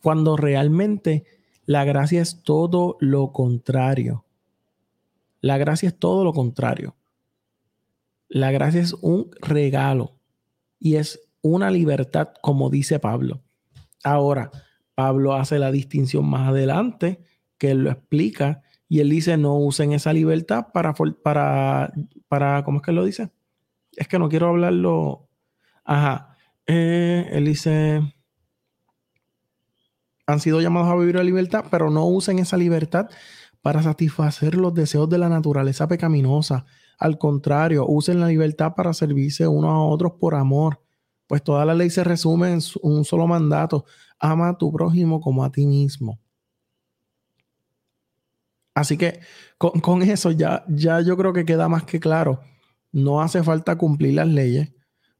Cuando 0.00 0.36
realmente 0.36 1.24
la 1.66 1.84
gracia 1.84 2.22
es 2.22 2.44
todo 2.44 2.96
lo 3.00 3.32
contrario. 3.32 4.24
La 5.40 5.58
gracia 5.58 5.88
es 5.88 5.98
todo 5.98 6.22
lo 6.22 6.32
contrario. 6.32 6.94
La 8.28 8.52
gracia 8.52 8.80
es 8.80 8.92
un 8.92 9.28
regalo 9.40 10.16
y 10.78 10.94
es 10.94 11.28
una 11.42 11.72
libertad, 11.72 12.28
como 12.40 12.70
dice 12.70 13.00
Pablo. 13.00 13.42
Ahora, 14.04 14.52
Pablo 14.94 15.34
hace 15.34 15.58
la 15.58 15.72
distinción 15.72 16.24
más 16.24 16.50
adelante, 16.50 17.20
que 17.58 17.72
él 17.72 17.82
lo 17.82 17.90
explica, 17.90 18.62
y 18.88 19.00
él 19.00 19.10
dice, 19.10 19.36
no 19.36 19.56
usen 19.56 19.92
esa 19.92 20.12
libertad 20.12 20.68
para, 20.72 20.94
para, 21.22 21.92
para 22.26 22.64
¿cómo 22.64 22.78
es 22.78 22.82
que 22.82 22.92
lo 22.92 23.04
dice? 23.04 23.30
Es 23.92 24.08
que 24.08 24.18
no 24.18 24.28
quiero 24.28 24.48
hablarlo. 24.48 25.28
Ajá. 25.84 26.36
Eh, 26.66 27.28
él 27.32 27.44
dice, 27.44 28.02
han 30.26 30.40
sido 30.40 30.60
llamados 30.60 30.88
a 30.88 30.96
vivir 30.96 31.16
la 31.16 31.22
libertad, 31.22 31.66
pero 31.70 31.90
no 31.90 32.06
usen 32.06 32.38
esa 32.38 32.56
libertad 32.56 33.08
para 33.60 33.82
satisfacer 33.82 34.54
los 34.54 34.72
deseos 34.72 35.08
de 35.08 35.18
la 35.18 35.28
naturaleza 35.28 35.86
pecaminosa. 35.86 36.64
Al 36.98 37.18
contrario, 37.18 37.86
usen 37.86 38.20
la 38.20 38.28
libertad 38.28 38.74
para 38.74 38.94
servirse 38.94 39.46
unos 39.46 39.70
a 39.70 39.78
otros 39.78 40.12
por 40.18 40.34
amor, 40.34 40.82
pues 41.26 41.42
toda 41.42 41.64
la 41.64 41.74
ley 41.74 41.90
se 41.90 42.04
resume 42.04 42.52
en 42.52 42.60
un 42.82 43.04
solo 43.04 43.26
mandato 43.26 43.84
ama 44.18 44.48
a 44.48 44.58
tu 44.58 44.72
prójimo 44.72 45.20
como 45.20 45.44
a 45.44 45.52
ti 45.52 45.66
mismo. 45.66 46.20
Así 48.78 48.96
que 48.96 49.18
con, 49.58 50.02
eso 50.02 50.30
ya, 50.30 50.64
ya 50.68 51.00
yo 51.00 51.16
creo 51.16 51.32
que 51.32 51.44
queda 51.44 51.68
más 51.68 51.82
que 51.82 51.98
claro. 51.98 52.40
No 52.92 53.20
hace 53.20 53.42
falta 53.42 53.76
cumplir 53.76 54.14
las 54.14 54.28
leyes, 54.28 54.72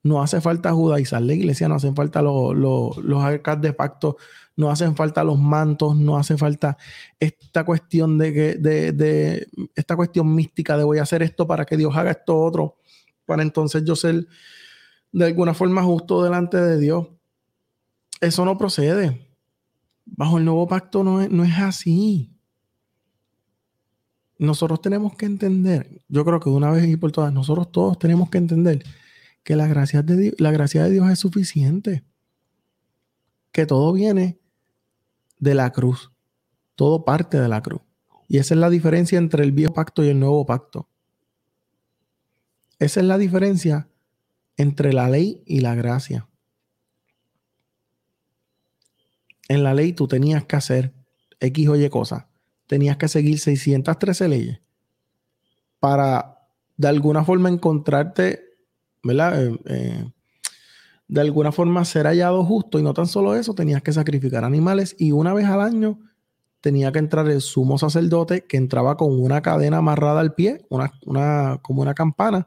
no 0.04 0.22
hace 0.22 0.40
falta 0.40 0.72
judaizar 0.72 1.20
la 1.22 1.34
iglesia, 1.34 1.68
no 1.68 1.74
hacen 1.74 1.96
falta 1.96 2.22
los, 2.22 2.54
los, 2.54 3.24
arcas 3.24 3.60
de 3.60 3.72
pacto, 3.72 4.16
no 4.54 4.70
hacen 4.70 4.94
falta 4.94 5.24
los 5.24 5.40
mantos, 5.40 5.96
no 5.96 6.16
hace 6.16 6.36
falta 6.36 6.78
esta 7.18 7.64
cuestión 7.64 8.16
de, 8.16 8.32
que, 8.32 8.54
de, 8.54 8.92
de 8.92 9.48
esta 9.74 9.96
cuestión 9.96 10.32
mística 10.32 10.76
de 10.76 10.84
voy 10.84 10.98
a 10.98 11.02
hacer 11.02 11.24
esto 11.24 11.48
para 11.48 11.64
que 11.64 11.76
Dios 11.76 11.96
haga 11.96 12.12
esto 12.12 12.38
otro, 12.38 12.76
para 13.26 13.42
entonces 13.42 13.82
yo 13.84 13.96
ser 13.96 14.28
de 15.10 15.26
alguna 15.26 15.52
forma 15.52 15.82
justo 15.82 16.22
delante 16.22 16.58
de 16.58 16.78
Dios. 16.78 17.08
Eso 18.20 18.44
no 18.44 18.56
procede. 18.56 19.28
Bajo 20.04 20.38
el 20.38 20.44
nuevo 20.44 20.68
pacto 20.68 21.02
no 21.02 21.20
es, 21.20 21.28
no 21.28 21.42
es 21.42 21.58
así. 21.58 22.37
Nosotros 24.38 24.80
tenemos 24.80 25.16
que 25.16 25.26
entender, 25.26 26.00
yo 26.08 26.24
creo 26.24 26.38
que 26.38 26.48
de 26.48 26.56
una 26.56 26.70
vez 26.70 26.86
y 26.86 26.96
por 26.96 27.10
todas, 27.10 27.32
nosotros 27.32 27.72
todos 27.72 27.98
tenemos 27.98 28.30
que 28.30 28.38
entender 28.38 28.84
que 29.42 29.56
la 29.56 29.66
gracia 29.66 30.02
de 30.02 30.90
Dios, 30.90 31.10
es 31.10 31.18
suficiente. 31.18 32.04
Que 33.50 33.66
todo 33.66 33.92
viene 33.92 34.38
de 35.38 35.54
la 35.54 35.72
cruz. 35.72 36.12
Todo 36.74 37.04
parte 37.04 37.40
de 37.40 37.48
la 37.48 37.62
cruz. 37.62 37.80
Y 38.28 38.38
esa 38.38 38.54
es 38.54 38.60
la 38.60 38.70
diferencia 38.70 39.18
entre 39.18 39.42
el 39.42 39.52
viejo 39.52 39.72
pacto 39.72 40.04
y 40.04 40.08
el 40.08 40.20
nuevo 40.20 40.44
pacto. 40.44 40.88
Esa 42.78 43.00
es 43.00 43.06
la 43.06 43.18
diferencia 43.18 43.88
entre 44.56 44.92
la 44.92 45.08
ley 45.08 45.42
y 45.46 45.60
la 45.60 45.74
gracia. 45.74 46.28
En 49.48 49.64
la 49.64 49.72
ley 49.74 49.94
tú 49.94 50.06
tenías 50.06 50.44
que 50.44 50.56
hacer 50.56 50.92
X 51.40 51.68
o 51.68 51.76
Y 51.76 51.88
cosas. 51.88 52.26
Tenías 52.68 52.96
que 52.96 53.08
seguir 53.08 53.40
613 53.40 54.28
leyes 54.28 54.60
para 55.80 56.38
de 56.76 56.86
alguna 56.88 57.24
forma 57.24 57.48
encontrarte, 57.48 58.40
¿verdad? 59.02 59.44
Eh, 59.44 59.58
eh, 59.66 60.12
de 61.08 61.20
alguna 61.20 61.50
forma 61.50 61.84
ser 61.84 62.06
hallado 62.06 62.44
justo 62.44 62.78
y 62.78 62.82
no 62.82 62.94
tan 62.94 63.06
solo 63.06 63.34
eso, 63.34 63.54
tenías 63.54 63.82
que 63.82 63.92
sacrificar 63.92 64.44
animales 64.44 64.94
y 64.96 65.10
una 65.10 65.34
vez 65.34 65.46
al 65.46 65.60
año 65.60 65.98
tenía 66.60 66.92
que 66.92 67.00
entrar 67.00 67.28
el 67.28 67.40
sumo 67.40 67.78
sacerdote 67.78 68.44
que 68.44 68.56
entraba 68.56 68.96
con 68.96 69.18
una 69.18 69.42
cadena 69.42 69.78
amarrada 69.78 70.20
al 70.20 70.34
pie, 70.34 70.64
una, 70.68 70.92
una, 71.06 71.58
como 71.62 71.82
una 71.82 71.94
campana, 71.94 72.46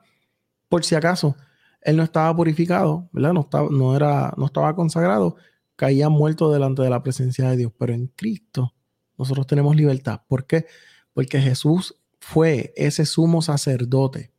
por 0.70 0.86
si 0.86 0.96
acaso 0.96 1.36
él 1.82 1.98
no 1.98 2.04
estaba 2.04 2.36
purificado, 2.36 3.10
¿verdad? 3.12 3.34
No 3.34 3.42
estaba, 3.42 3.70
no 3.72 3.96
era, 3.96 4.34
no 4.38 4.46
estaba 4.46 4.76
consagrado, 4.76 5.36
caía 5.76 6.10
muerto 6.10 6.52
delante 6.52 6.84
de 6.84 6.90
la 6.90 7.02
presencia 7.02 7.50
de 7.50 7.58
Dios. 7.58 7.72
Pero 7.78 7.94
en 7.94 8.08
Cristo 8.08 8.74
nosotros 9.22 9.46
tenemos 9.46 9.76
libertad. 9.76 10.22
¿Por 10.28 10.48
qué? 10.48 10.66
Porque 11.14 11.40
Jesús 11.40 11.96
fue 12.20 12.74
ese 12.76 13.06
sumo 13.06 13.44
sacerdote 13.44 14.32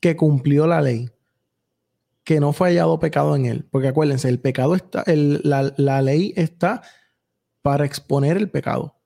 que 0.00 0.16
cumplió 0.16 0.66
la 0.66 0.80
ley, 0.80 1.10
que 2.24 2.40
no 2.40 2.52
fue 2.52 2.70
hallado 2.70 2.98
pecado 2.98 3.36
en 3.36 3.46
él. 3.46 3.68
Porque 3.70 3.88
acuérdense, 3.88 4.28
el 4.28 4.40
pecado 4.40 4.74
está, 4.74 5.04
la, 5.06 5.72
la 5.76 6.02
ley 6.02 6.32
está 6.36 6.82
para 7.62 7.84
exponer 7.84 8.36
el 8.36 8.50
pecado. 8.50 8.96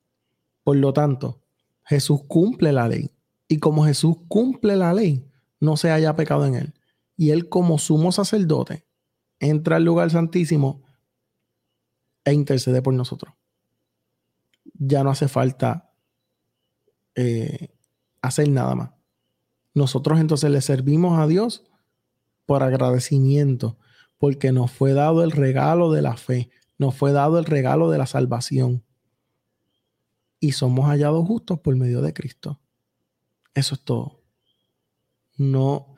Por 0.64 0.76
lo 0.76 0.95
tanto, 0.95 1.42
Jesús 1.85 2.23
cumple 2.26 2.73
la 2.73 2.88
ley. 2.88 3.11
Y 3.47 3.59
como 3.59 3.85
Jesús 3.85 4.16
cumple 4.26 4.76
la 4.76 4.95
ley, 4.95 5.30
no 5.61 5.76
se 5.76 5.90
haya 5.90 6.16
pecado 6.16 6.47
en 6.47 6.54
él. 6.54 6.75
Y 7.14 7.30
él 7.30 7.50
como 7.50 7.78
sumo 7.78 8.11
sacerdote 8.11 8.87
entra 9.38 9.76
al 9.76 9.85
lugar 9.85 10.11
santísimo 10.11 10.83
e 12.25 12.33
intercede 12.33 12.80
por 12.80 12.95
nosotros. 12.95 13.35
Ya 14.78 15.04
no 15.04 15.11
hace 15.11 15.28
falta 15.28 15.92
eh, 17.14 17.68
hacer 18.23 18.49
nada 18.49 18.75
más. 18.75 18.90
Nosotros 19.75 20.20
entonces 20.20 20.50
le 20.50 20.61
servimos 20.61 21.18
a 21.18 21.26
Dios 21.26 21.64
por 22.47 22.62
agradecimiento, 22.62 23.76
porque 24.18 24.52
nos 24.52 24.70
fue 24.70 24.92
dado 24.92 25.23
el 25.23 25.32
regalo 25.32 25.92
de 25.92 26.02
la 26.02 26.16
fe, 26.16 26.50
nos 26.78 26.94
fue 26.94 27.12
dado 27.12 27.38
el 27.38 27.44
regalo 27.44 27.90
de 27.90 27.99
la 27.99 28.06
salvación. 28.06 28.85
Y 30.40 30.52
somos 30.52 30.87
hallados 30.87 31.26
justos 31.26 31.61
por 31.61 31.76
medio 31.76 32.00
de 32.00 32.12
Cristo. 32.12 32.61
Eso 33.54 33.75
es 33.75 33.80
todo. 33.82 34.23
No, 35.37 35.94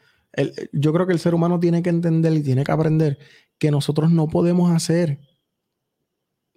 yo 0.72 0.92
creo 0.92 1.06
que 1.06 1.12
el 1.12 1.18
ser 1.18 1.34
humano 1.34 1.60
tiene 1.60 1.82
que 1.82 1.90
entender 1.90 2.32
y 2.32 2.42
tiene 2.42 2.64
que 2.64 2.72
aprender 2.72 3.18
que 3.58 3.70
nosotros 3.70 4.10
no 4.10 4.28
podemos 4.28 4.70
hacer. 4.70 5.20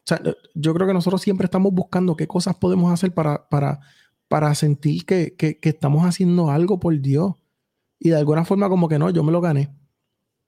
O 0.04 0.08
sea, 0.08 0.22
yo 0.54 0.74
creo 0.74 0.88
que 0.88 0.94
nosotros 0.94 1.22
siempre 1.22 1.46
estamos 1.46 1.74
buscando 1.74 2.16
qué 2.16 2.28
cosas 2.28 2.56
podemos 2.56 2.92
hacer 2.92 3.14
para, 3.14 3.48
para, 3.48 3.80
para 4.28 4.54
sentir 4.54 5.06
que, 5.06 5.36
que, 5.36 5.60
que 5.60 5.70
estamos 5.70 6.06
haciendo 6.06 6.52
algo 6.52 6.80
por 6.80 7.00
Dios. 7.00 7.36
Y 8.00 8.10
de 8.10 8.18
alguna 8.18 8.44
forma 8.44 8.68
como 8.68 8.90
que 8.90 9.00
no, 9.00 9.10
yo 9.10 9.24
me 9.24 9.32
lo 9.32 9.40
gané. 9.40 9.74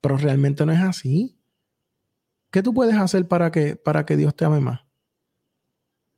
Pero 0.01 0.17
realmente 0.17 0.65
no 0.65 0.73
es 0.73 0.81
así. 0.81 1.37
¿Qué 2.51 2.61
tú 2.61 2.73
puedes 2.73 2.95
hacer 2.95 3.27
para 3.27 3.51
que, 3.51 3.75
para 3.75 4.05
que 4.05 4.17
Dios 4.17 4.35
te 4.35 4.45
ame 4.45 4.59
más? 4.59 4.81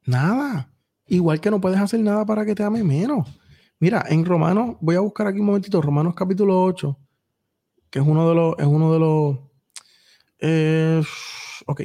Nada. 0.05 0.71
Igual 1.07 1.39
que 1.39 1.51
no 1.51 1.61
puedes 1.61 1.79
hacer 1.79 1.99
nada 1.99 2.25
para 2.25 2.45
que 2.45 2.55
te 2.55 2.63
ame 2.63 2.83
menos. 2.83 3.27
Mira, 3.79 4.03
en 4.09 4.25
Romanos, 4.25 4.77
voy 4.81 4.95
a 4.95 4.99
buscar 4.99 5.27
aquí 5.27 5.39
un 5.39 5.45
momentito, 5.45 5.81
Romanos 5.81 6.15
capítulo 6.15 6.63
8, 6.63 6.97
que 7.91 7.99
es 7.99 8.05
uno 8.05 8.27
de 8.27 8.35
los, 8.35 8.55
es 8.57 8.65
uno 8.65 8.91
de 8.91 8.99
los, 8.99 9.37
eh, 10.39 11.03
ok, 11.67 11.81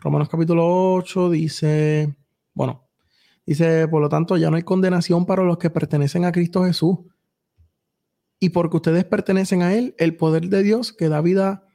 Romanos 0.00 0.30
capítulo 0.30 0.94
8 0.94 1.28
dice, 1.28 2.16
bueno, 2.54 2.88
dice, 3.44 3.86
por 3.86 4.00
lo 4.00 4.08
tanto, 4.08 4.38
ya 4.38 4.50
no 4.50 4.56
hay 4.56 4.62
condenación 4.62 5.26
para 5.26 5.44
los 5.44 5.58
que 5.58 5.68
pertenecen 5.68 6.24
a 6.24 6.32
Cristo 6.32 6.64
Jesús. 6.64 6.98
Y 8.38 8.48
porque 8.48 8.78
ustedes 8.78 9.04
pertenecen 9.04 9.62
a 9.62 9.74
Él, 9.74 9.94
el 9.98 10.16
poder 10.16 10.48
de 10.48 10.62
Dios 10.62 10.94
que 10.94 11.10
da 11.10 11.20
vida 11.20 11.66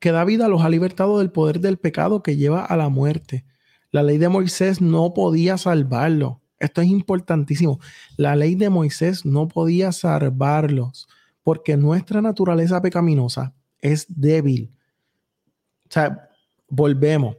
que 0.00 0.12
da 0.12 0.24
vida 0.24 0.48
los 0.48 0.62
ha 0.62 0.68
libertado 0.68 1.20
del 1.20 1.30
poder 1.30 1.60
del 1.60 1.78
pecado 1.78 2.22
que 2.22 2.36
lleva 2.36 2.64
a 2.64 2.76
la 2.76 2.88
muerte. 2.88 3.46
La 3.90 4.02
ley 4.02 4.18
de 4.18 4.28
Moisés 4.28 4.80
no 4.80 5.14
podía 5.14 5.56
salvarlo. 5.56 6.42
Esto 6.58 6.82
es 6.82 6.88
importantísimo. 6.88 7.80
La 8.16 8.36
ley 8.36 8.56
de 8.56 8.68
Moisés 8.68 9.24
no 9.24 9.48
podía 9.48 9.92
salvarlos 9.92 11.08
porque 11.42 11.76
nuestra 11.76 12.20
naturaleza 12.20 12.82
pecaminosa 12.82 13.54
es 13.80 14.06
débil. 14.08 14.74
O 15.88 15.92
sea, 15.92 16.25
volvemos. 16.68 17.36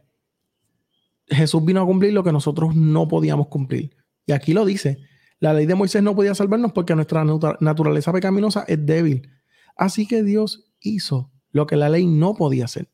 Jesús 1.27 1.63
vino 1.65 1.81
a 1.81 1.85
cumplir 1.85 2.13
lo 2.13 2.23
que 2.23 2.31
nosotros 2.31 2.75
no 2.75 3.07
podíamos 3.07 3.47
cumplir. 3.47 3.95
Y 4.25 4.31
aquí 4.31 4.53
lo 4.53 4.65
dice. 4.65 4.97
La 5.39 5.53
ley 5.53 5.65
de 5.65 5.75
Moisés 5.75 6.01
no 6.01 6.15
podía 6.15 6.33
salvarnos 6.33 6.71
porque 6.71 6.95
nuestra 6.95 7.23
naturaleza 7.59 8.11
pecaminosa 8.11 8.65
es 8.67 8.83
débil. 8.85 9.29
Así 9.75 10.07
que 10.07 10.23
Dios 10.23 10.71
hizo 10.79 11.31
lo 11.51 11.67
que 11.67 11.75
la 11.75 11.89
ley 11.89 12.05
no 12.05 12.33
podía 12.33 12.65
hacer. 12.65 12.89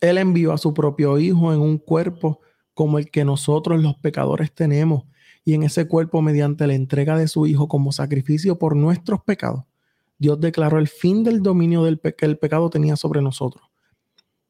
Él 0.00 0.18
envió 0.18 0.52
a 0.52 0.58
su 0.58 0.72
propio 0.74 1.18
Hijo 1.18 1.52
en 1.52 1.60
un 1.60 1.78
cuerpo 1.78 2.40
como 2.74 2.98
el 2.98 3.10
que 3.10 3.24
nosotros 3.24 3.82
los 3.82 3.96
pecadores 3.96 4.52
tenemos, 4.52 5.04
y 5.44 5.54
en 5.54 5.64
ese 5.64 5.88
cuerpo, 5.88 6.22
mediante 6.22 6.66
la 6.66 6.74
entrega 6.74 7.16
de 7.16 7.26
su 7.26 7.46
Hijo 7.46 7.66
como 7.66 7.90
sacrificio 7.90 8.58
por 8.58 8.76
nuestros 8.76 9.22
pecados, 9.22 9.64
Dios 10.18 10.38
declaró 10.40 10.78
el 10.78 10.88
fin 10.88 11.24
del 11.24 11.42
dominio 11.42 11.82
del 11.82 12.00
que 12.00 12.26
el 12.26 12.38
pecado 12.38 12.70
tenía 12.70 12.96
sobre 12.96 13.22
nosotros. 13.22 13.67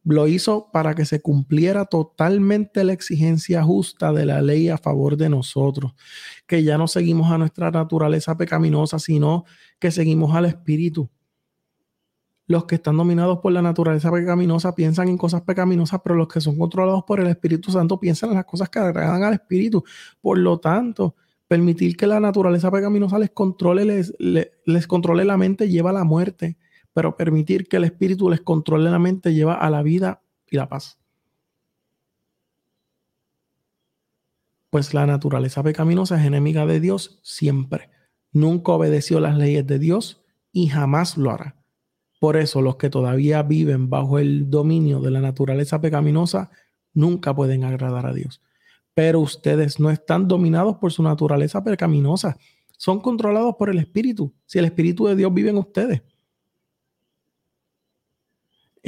Lo 0.08 0.26
hizo 0.26 0.70
para 0.72 0.94
que 0.94 1.04
se 1.04 1.20
cumpliera 1.20 1.84
totalmente 1.84 2.82
la 2.84 2.92
exigencia 2.92 3.62
justa 3.62 4.12
de 4.12 4.26
la 4.26 4.42
ley 4.42 4.68
a 4.68 4.78
favor 4.78 5.16
de 5.16 5.28
nosotros, 5.28 5.94
que 6.46 6.62
ya 6.62 6.78
no 6.78 6.88
seguimos 6.88 7.30
a 7.30 7.38
nuestra 7.38 7.70
naturaleza 7.70 8.36
pecaminosa, 8.36 8.98
sino 8.98 9.44
que 9.78 9.90
seguimos 9.90 10.34
al 10.34 10.46
Espíritu 10.46 11.10
los 12.48 12.64
que 12.64 12.76
están 12.76 12.96
dominados 12.96 13.38
por 13.40 13.52
la 13.52 13.60
naturaleza 13.62 14.10
pecaminosa 14.10 14.74
piensan 14.74 15.08
en 15.08 15.18
cosas 15.18 15.42
pecaminosas, 15.42 16.00
pero 16.02 16.16
los 16.16 16.28
que 16.28 16.40
son 16.40 16.56
controlados 16.56 17.04
por 17.04 17.20
el 17.20 17.26
Espíritu 17.26 17.70
Santo 17.70 18.00
piensan 18.00 18.30
en 18.30 18.36
las 18.36 18.46
cosas 18.46 18.70
que 18.70 18.78
agradan 18.78 19.22
al 19.22 19.34
Espíritu. 19.34 19.84
Por 20.20 20.38
lo 20.38 20.58
tanto, 20.58 21.14
permitir 21.46 21.94
que 21.96 22.06
la 22.06 22.20
naturaleza 22.20 22.70
pecaminosa 22.70 23.18
les 23.18 23.30
controle, 23.30 23.84
les, 23.84 24.14
les, 24.18 24.86
controle 24.86 25.26
la 25.26 25.36
mente 25.36 25.68
lleva 25.68 25.90
a 25.90 25.92
la 25.92 26.04
muerte, 26.04 26.56
pero 26.98 27.16
permitir 27.16 27.68
que 27.68 27.76
el 27.76 27.84
Espíritu 27.84 28.28
les 28.28 28.40
controle 28.40 28.90
la 28.90 28.98
mente 28.98 29.32
lleva 29.32 29.54
a 29.54 29.70
la 29.70 29.84
vida 29.84 30.20
y 30.50 30.56
la 30.56 30.68
paz. 30.68 30.98
Pues 34.68 34.94
la 34.94 35.06
naturaleza 35.06 35.62
pecaminosa 35.62 36.18
es 36.18 36.26
enemiga 36.26 36.66
de 36.66 36.80
Dios 36.80 37.20
siempre. 37.22 37.90
Nunca 38.32 38.72
obedeció 38.72 39.20
las 39.20 39.38
leyes 39.38 39.64
de 39.64 39.78
Dios 39.78 40.24
y 40.50 40.66
jamás 40.66 41.16
lo 41.16 41.30
hará. 41.30 41.54
Por 42.18 42.36
eso 42.36 42.62
los 42.62 42.74
que 42.74 42.90
todavía 42.90 43.44
viven 43.44 43.88
bajo 43.88 44.18
el 44.18 44.50
dominio 44.50 44.98
de 44.98 45.12
la 45.12 45.20
naturaleza 45.20 45.80
pecaminosa 45.80 46.50
nunca 46.94 47.32
pueden 47.32 47.62
agradar 47.62 48.06
a 48.06 48.12
Dios. 48.12 48.42
Pero 48.94 49.20
ustedes 49.20 49.78
no 49.78 49.90
están 49.90 50.26
dominados 50.26 50.78
por 50.78 50.90
su 50.90 51.04
naturaleza 51.04 51.62
pecaminosa, 51.62 52.36
son 52.76 52.98
controlados 52.98 53.54
por 53.54 53.70
el 53.70 53.78
Espíritu. 53.78 54.34
Si 54.46 54.58
el 54.58 54.64
Espíritu 54.64 55.06
de 55.06 55.14
Dios 55.14 55.32
vive 55.32 55.50
en 55.50 55.58
ustedes. 55.58 56.02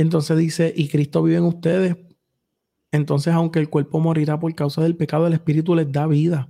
Entonces 0.01 0.39
dice, 0.39 0.73
y 0.75 0.89
Cristo 0.89 1.23
vive 1.23 1.37
en 1.37 1.45
ustedes. 1.45 1.95
Entonces, 2.91 3.35
aunque 3.35 3.59
el 3.59 3.69
cuerpo 3.69 4.01
morirá 4.01 4.41
por 4.41 4.55
causa 4.55 4.83
del 4.83 4.97
pecado, 4.97 5.27
el 5.27 5.35
Espíritu 5.35 5.75
les 5.75 5.93
da 5.93 6.07
vida, 6.07 6.49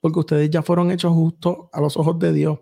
porque 0.00 0.20
ustedes 0.20 0.50
ya 0.50 0.62
fueron 0.62 0.92
hechos 0.92 1.12
justos 1.12 1.68
a 1.72 1.80
los 1.80 1.96
ojos 1.96 2.20
de 2.20 2.32
Dios. 2.32 2.60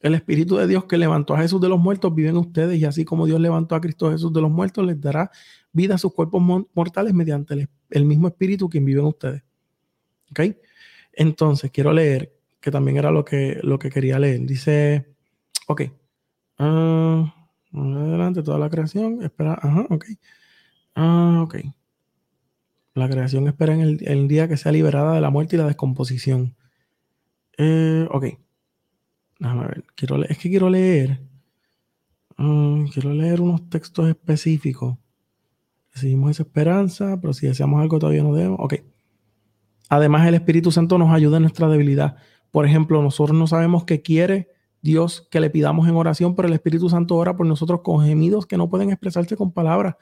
El 0.00 0.14
Espíritu 0.14 0.56
de 0.56 0.66
Dios 0.66 0.86
que 0.86 0.96
levantó 0.96 1.34
a 1.34 1.40
Jesús 1.40 1.60
de 1.60 1.68
los 1.68 1.78
muertos 1.78 2.14
vive 2.14 2.30
en 2.30 2.38
ustedes 2.38 2.78
y 2.78 2.86
así 2.86 3.04
como 3.04 3.26
Dios 3.26 3.40
levantó 3.40 3.74
a 3.74 3.80
Cristo 3.82 4.10
Jesús 4.10 4.32
de 4.32 4.40
los 4.40 4.50
muertos, 4.50 4.86
les 4.86 4.98
dará 4.98 5.30
vida 5.70 5.96
a 5.96 5.98
sus 5.98 6.14
cuerpos 6.14 6.42
mortales 6.72 7.12
mediante 7.12 7.68
el, 7.90 8.04
mismo 8.06 8.28
Espíritu 8.28 8.70
que 8.70 8.80
vive 8.80 9.00
en 9.00 9.06
ustedes. 9.06 9.42
¿Ok? 10.30 10.40
Entonces, 11.12 11.70
quiero 11.70 11.92
leer, 11.92 12.32
que 12.58 12.70
también 12.70 12.96
era 12.96 13.10
lo 13.10 13.22
que, 13.22 13.60
lo 13.62 13.78
que 13.78 13.90
quería 13.90 14.18
leer. 14.18 14.46
Dice, 14.46 15.14
ok. 15.66 15.82
Uh, 16.58 17.37
adelante, 17.72 18.42
toda 18.42 18.58
la 18.58 18.70
creación. 18.70 19.22
Espera, 19.22 19.58
ajá, 19.60 19.86
ok. 19.90 20.06
Ah, 20.94 21.40
ok. 21.44 21.56
La 22.94 23.08
creación 23.08 23.46
espera 23.46 23.74
en 23.74 23.98
el, 24.00 24.28
día 24.28 24.48
que 24.48 24.56
sea 24.56 24.72
liberada 24.72 25.14
de 25.14 25.20
la 25.20 25.30
muerte 25.30 25.56
y 25.56 25.58
la 25.58 25.66
descomposición. 25.66 26.56
Eh, 27.56 28.08
ok. 28.10 28.24
Déjame 29.38 29.66
ver. 29.68 29.84
Quiero 29.94 30.24
es 30.24 30.38
que 30.38 30.48
quiero 30.50 30.68
leer. 30.68 31.20
Mm, 32.36 32.86
quiero 32.86 33.12
leer 33.12 33.40
unos 33.40 33.68
textos 33.68 34.08
específicos. 34.08 34.98
Recibimos 35.92 36.32
esa 36.32 36.42
esperanza, 36.42 37.20
pero 37.20 37.32
si 37.32 37.46
deseamos 37.46 37.80
algo 37.80 37.98
todavía 37.98 38.22
no 38.22 38.34
debemos. 38.34 38.58
Ok. 38.60 38.74
Además, 39.88 40.26
el 40.26 40.34
Espíritu 40.34 40.70
Santo 40.70 40.98
nos 40.98 41.12
ayuda 41.12 41.36
en 41.36 41.44
nuestra 41.44 41.68
debilidad. 41.68 42.16
Por 42.50 42.66
ejemplo, 42.66 43.02
nosotros 43.02 43.38
no 43.38 43.46
sabemos 43.46 43.84
qué 43.84 44.02
quiere 44.02 44.48
Dios 44.82 45.26
que 45.30 45.40
le 45.40 45.50
pidamos 45.50 45.88
en 45.88 45.96
oración, 45.96 46.34
pero 46.34 46.48
el 46.48 46.54
Espíritu 46.54 46.88
Santo 46.88 47.16
ora 47.16 47.36
por 47.36 47.46
nosotros 47.46 47.80
con 47.82 48.04
gemidos 48.04 48.46
que 48.46 48.56
no 48.56 48.68
pueden 48.68 48.90
expresarse 48.90 49.36
con 49.36 49.52
palabras. 49.52 49.96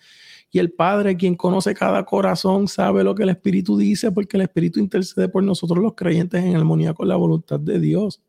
Y 0.51 0.59
el 0.59 0.73
Padre, 0.73 1.17
quien 1.17 1.35
conoce 1.35 1.75
cada 1.75 2.05
corazón, 2.05 2.69
sabe 2.69 3.03
lo 3.03 3.15
que 3.15 3.25
el 3.25 3.31
Espíritu 3.31 3.77
dice, 3.77 4.12
porque 4.12 4.37
el 4.37 4.43
Espíritu 4.43 4.79
intercede 4.79 5.29
por 5.29 5.43
nosotros 5.43 5.83
los 5.83 5.95
creyentes 5.95 6.45
en 6.45 6.57
armonía 6.57 6.95
con 6.95 7.09
la 7.09 7.17
voluntad 7.17 7.59
de 7.59 7.81
Dios. 7.81 8.23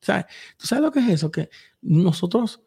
¿Sabes? 0.00 0.26
¿Tú 0.56 0.66
sabes 0.66 0.82
lo 0.84 0.92
que 0.92 1.00
es 1.00 1.08
eso? 1.08 1.30
Que 1.30 1.50
nosotros 1.82 2.62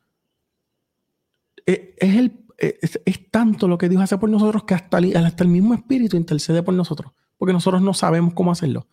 eh, 1.66 1.96
es, 1.98 2.16
el, 2.16 2.46
eh, 2.58 2.80
es, 2.82 3.32
tanto 3.32 3.68
lo 3.68 3.78
que 3.78 3.90
Dios 3.90 4.02
hace 4.02 4.18
por 4.18 4.30
nosotros 4.30 4.64
que 4.64 4.74
hasta, 4.74 4.98
hasta 4.98 5.44
el 5.44 5.50
mismo 5.50 5.74
Espíritu 5.74 6.18
intercede 6.18 6.64
por 6.64 6.74
nosotros, 6.74 7.12
porque 7.38 7.54
nosotros 7.54 7.82
no 7.82 7.94
sabemos 7.94 8.34
cómo 8.34 8.52
hacerlo. 8.52 8.88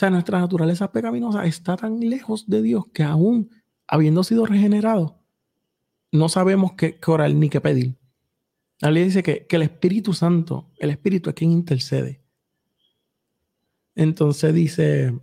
Sea, 0.00 0.08
nuestra 0.08 0.40
naturaleza 0.40 0.90
pecaminosa 0.90 1.44
está 1.44 1.76
tan 1.76 2.00
lejos 2.00 2.48
de 2.48 2.62
Dios 2.62 2.86
que 2.94 3.02
aún 3.02 3.50
habiendo 3.86 4.24
sido 4.24 4.46
regenerado, 4.46 5.20
no 6.10 6.30
sabemos 6.30 6.72
qué, 6.72 6.98
orar 7.06 7.34
ni 7.34 7.50
qué 7.50 7.60
pedir. 7.60 7.98
La 8.80 8.90
dice 8.92 9.22
que, 9.22 9.44
que, 9.46 9.56
el 9.56 9.62
Espíritu 9.62 10.14
Santo, 10.14 10.70
el 10.78 10.88
Espíritu 10.88 11.28
es 11.28 11.36
quien 11.36 11.50
intercede. 11.50 12.22
Entonces 13.94 14.54
dice, 14.54 15.20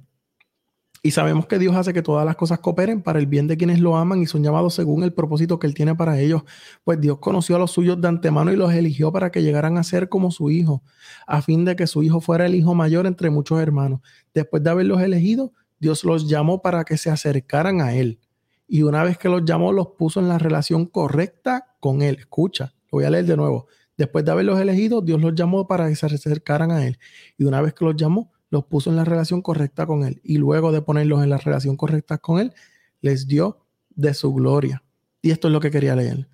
y 1.08 1.12
sabemos 1.12 1.46
que 1.46 1.58
Dios 1.58 1.74
hace 1.74 1.94
que 1.94 2.02
todas 2.02 2.26
las 2.26 2.36
cosas 2.36 2.60
cooperen 2.60 3.02
para 3.02 3.18
el 3.18 3.28
bien 3.28 3.48
de 3.48 3.56
quienes 3.56 3.80
lo 3.80 3.96
aman 3.96 4.22
y 4.22 4.26
son 4.26 4.44
llamados 4.44 4.74
según 4.74 5.04
el 5.04 5.14
propósito 5.14 5.58
que 5.58 5.66
Él 5.66 5.74
tiene 5.74 5.96
para 5.96 6.20
ellos. 6.20 6.42
Pues 6.84 7.00
Dios 7.00 7.20
conoció 7.20 7.56
a 7.56 7.60
los 7.60 7.72
suyos 7.72 8.02
de 8.02 8.10
antemano 8.10 8.52
y 8.52 8.58
los 8.58 8.74
eligió 8.74 9.10
para 9.10 9.32
que 9.32 9.42
llegaran 9.42 9.78
a 9.78 9.84
ser 9.84 10.10
como 10.10 10.32
su 10.32 10.52
hijo, 10.52 10.84
a 11.26 11.42
fin 11.42 11.64
de 11.64 11.78
que 11.78 11.88
su 11.88 12.04
hijo 12.04 12.20
fuera 12.20 12.46
el 12.46 12.56
hijo 12.56 12.76
mayor 12.76 13.08
entre 13.08 13.30
muchos 13.30 13.58
hermanos. 13.62 14.02
Después 14.34 14.62
de 14.64 14.70
haberlos 14.70 15.02
elegido, 15.02 15.54
Dios 15.80 16.04
los 16.04 16.28
llamó 16.28 16.62
para 16.62 16.84
que 16.84 16.98
se 16.98 17.10
acercaran 17.10 17.80
a 17.80 17.94
Él. 17.94 18.20
Y 18.68 18.82
una 18.82 19.02
vez 19.06 19.18
que 19.18 19.30
los 19.30 19.46
llamó, 19.46 19.72
los 19.72 19.88
puso 19.98 20.20
en 20.20 20.28
la 20.28 20.38
relación 20.38 20.88
correcta 20.88 21.74
con 21.80 22.02
Él. 22.02 22.18
Escucha, 22.20 22.74
lo 22.92 22.98
voy 22.98 23.06
a 23.06 23.10
leer 23.10 23.24
de 23.28 23.38
nuevo. 23.38 23.68
Después 23.96 24.26
de 24.26 24.32
haberlos 24.32 24.60
elegido, 24.60 25.02
Dios 25.02 25.22
los 25.22 25.34
llamó 25.36 25.68
para 25.68 25.88
que 25.88 25.96
se 25.96 26.06
acercaran 26.06 26.70
a 26.72 26.86
Él. 26.86 27.00
Y 27.38 27.46
una 27.46 27.62
vez 27.62 27.74
que 27.74 27.86
los 27.86 27.96
llamó, 27.96 28.34
los 28.50 28.66
puso 28.66 28.90
en 28.90 28.96
la 28.96 29.06
relación 29.06 29.42
correcta 29.42 29.86
con 29.86 30.04
Él. 30.04 30.22
Y 30.24 30.38
luego 30.38 30.72
de 30.72 30.82
ponerlos 30.82 31.24
en 31.24 31.30
la 31.30 31.38
relación 31.38 31.76
correcta 31.76 32.18
con 32.18 32.40
Él, 32.40 32.54
les 33.02 33.28
dio 33.28 33.66
de 33.96 34.14
su 34.14 34.34
gloria. 34.34 34.84
Y 35.22 35.32
esto 35.32 35.48
es 35.48 35.54
lo 35.54 35.60
que 35.60 35.72
quería 35.72 35.96
leer. 35.96 36.28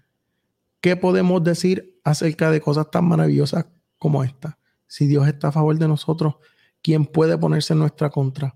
¿Qué 0.82 0.96
podemos 0.96 1.44
decir 1.44 2.00
acerca 2.04 2.52
de 2.52 2.62
cosas 2.62 2.92
tan 2.92 3.06
maravillosas 3.06 3.66
como 3.98 4.24
esta? 4.24 4.60
Si 4.86 5.08
Dios 5.08 5.28
está 5.28 5.48
a 5.48 5.52
favor 5.52 5.78
de 5.78 5.88
nosotros, 5.88 6.36
¿quién 6.82 7.06
puede 7.06 7.38
ponerse 7.38 7.74
en 7.74 7.80
nuestra 7.80 8.10
contra? 8.10 8.56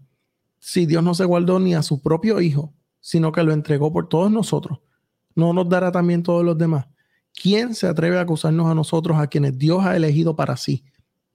Si 0.60 0.86
Dios 0.86 1.04
no 1.04 1.14
se 1.14 1.26
guardó 1.26 1.60
ni 1.60 1.74
a 1.74 1.82
su 1.82 2.02
propio 2.02 2.42
Hijo, 2.42 2.74
sino 3.00 3.32
que 3.32 3.44
lo 3.44 3.54
entregó 3.54 3.92
por 3.94 4.10
todos 4.10 4.30
nosotros, 4.30 4.80
¿no 5.36 5.54
nos 5.54 5.70
dará 5.70 5.92
también 5.92 6.24
todos 6.24 6.44
los 6.44 6.58
demás? 6.58 6.88
¿Quién 7.34 7.74
se 7.74 7.88
atreve 7.88 8.18
a 8.18 8.22
acusarnos 8.22 8.68
a 8.70 8.76
nosotros, 8.76 9.18
a 9.18 9.28
quienes 9.28 9.58
Dios 9.58 9.86
ha 9.86 9.96
elegido 9.96 10.36
para 10.36 10.58
sí? 10.58 10.84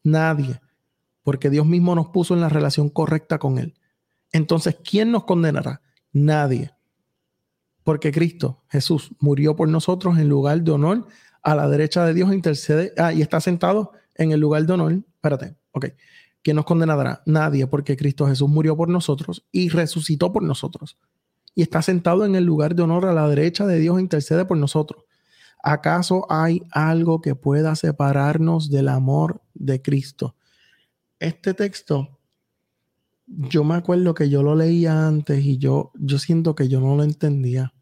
Nadie 0.03 0.61
porque 1.23 1.51
Dios 1.51 1.67
mismo 1.67 1.95
nos 1.95 2.09
puso 2.09 2.35
en 2.35 2.41
la 2.41 2.49
relación 2.49 2.89
correcta 2.89 3.39
con 3.39 3.59
Él. 3.59 3.75
Entonces, 4.33 4.77
¿quién 4.83 5.11
nos 5.11 5.25
condenará? 5.25 5.83
Nadie. 6.13 6.73
Porque 7.85 8.13
Cristo, 8.13 8.63
Jesús, 8.69 9.13
murió 9.19 9.57
por 9.57 9.69
nosotros 9.69 10.19
en 10.19 10.29
lugar 10.29 10.63
de 10.63 10.71
honor 10.71 11.07
a 11.43 11.55
la 11.55 11.69
derecha 11.69 12.05
de 12.05 12.15
Dios, 12.15 12.33
intercede, 12.33 12.93
ah, 12.97 13.13
y 13.13 13.23
está 13.23 13.41
sentado 13.41 13.93
en 14.15 14.33
el 14.33 14.41
lugar 14.41 14.65
de 14.65 14.73
honor. 14.73 14.93
Espérate, 14.93 15.57
ok. 15.73 15.87
¿Quién 16.43 16.57
nos 16.57 16.65
condenará? 16.65 17.23
Nadie, 17.27 17.67
porque 17.67 17.97
Cristo 17.97 18.27
Jesús 18.27 18.49
murió 18.49 18.77
por 18.77 18.89
nosotros 18.89 19.47
y 19.53 19.69
resucitó 19.69 20.33
por 20.33 20.43
nosotros. 20.43 20.99
Y 21.55 21.63
está 21.63 21.83
sentado 21.83 22.25
en 22.25 22.35
el 22.35 22.45
lugar 22.45 22.75
de 22.75 22.83
honor 22.83 23.07
a 23.07 23.13
la 23.13 23.29
derecha 23.29 23.67
de 23.67 23.79
Dios, 23.79 24.01
intercede 24.01 24.45
por 24.45 24.57
nosotros. 24.57 25.05
¿Acaso 25.63 26.27
hay 26.29 26.63
algo 26.73 27.21
que 27.21 27.37
pueda 27.37 27.77
separarnos 27.77 28.71
del 28.71 28.89
amor 28.89 29.43
de 29.55 29.81
Cristo? 29.81 30.35
Este 31.23 31.55
texto, 31.55 32.19
yo 33.27 33.65
me 33.65 33.77
acuerdo 33.77 34.15
que 34.15 34.29
yo 34.29 34.43
lo 34.43 34.55
leía 34.55 35.07
antes 35.07 35.45
y 35.45 35.59
yo, 35.59 35.93
yo 35.95 36.19
siento 36.19 36.55
que 36.55 36.69
yo 36.69 36.81
no 36.81 36.97
lo 36.97 37.05
entendía. 37.05 37.73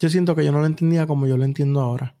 Yo 0.00 0.08
siento 0.08 0.34
que 0.34 0.44
yo 0.44 0.52
no 0.52 0.60
lo 0.60 0.66
entendía 0.66 1.06
como 1.06 1.26
yo 1.26 1.36
lo 1.36 1.44
entiendo 1.44 1.80
ahora. 1.80 2.16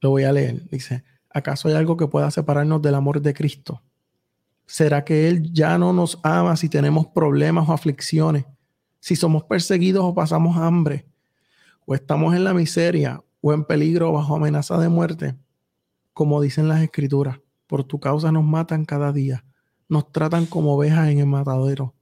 Lo 0.00 0.10
voy 0.10 0.24
a 0.24 0.32
leer. 0.32 0.68
Dice, 0.68 1.04
¿acaso 1.30 1.68
hay 1.68 1.74
algo 1.74 1.96
que 1.96 2.08
pueda 2.08 2.30
separarnos 2.30 2.82
del 2.82 2.94
amor 2.94 3.22
de 3.22 3.32
Cristo? 3.32 3.82
¿Será 4.66 5.04
que 5.04 5.28
Él 5.28 5.52
ya 5.52 5.78
no 5.78 5.92
nos 5.92 6.18
ama 6.22 6.56
si 6.56 6.68
tenemos 6.68 7.06
problemas 7.06 7.68
o 7.68 7.72
aflicciones? 7.72 8.44
Si 9.00 9.16
somos 9.16 9.44
perseguidos 9.44 10.04
o 10.04 10.14
pasamos 10.14 10.56
hambre? 10.58 11.06
¿O 11.86 11.94
estamos 11.94 12.34
en 12.34 12.44
la 12.44 12.52
miseria 12.52 13.22
o 13.40 13.54
en 13.54 13.64
peligro 13.64 14.12
bajo 14.12 14.36
amenaza 14.36 14.76
de 14.78 14.88
muerte? 14.88 15.36
Como 16.12 16.40
dicen 16.40 16.68
las 16.68 16.82
escrituras. 16.82 17.38
Por 17.66 17.84
tu 17.84 18.00
causa 18.00 18.32
nos 18.32 18.44
matan 18.44 18.84
cada 18.84 19.12
día. 19.12 19.44
Nos 19.88 20.12
tratan 20.12 20.46
como 20.46 20.74
ovejas 20.74 21.08
en 21.08 21.18
el 21.18 21.26
matadero. 21.26 21.94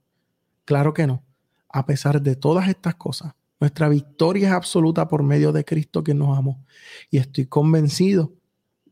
Claro 0.65 0.93
que 0.93 1.07
no. 1.07 1.23
A 1.69 1.85
pesar 1.85 2.21
de 2.21 2.35
todas 2.35 2.67
estas 2.69 2.95
cosas, 2.95 3.33
nuestra 3.59 3.89
victoria 3.89 4.49
es 4.49 4.53
absoluta 4.53 5.07
por 5.07 5.23
medio 5.23 5.51
de 5.51 5.65
Cristo 5.65 6.03
que 6.03 6.13
nos 6.13 6.37
amó. 6.37 6.63
Y 7.09 7.17
estoy 7.17 7.45
convencido 7.45 8.33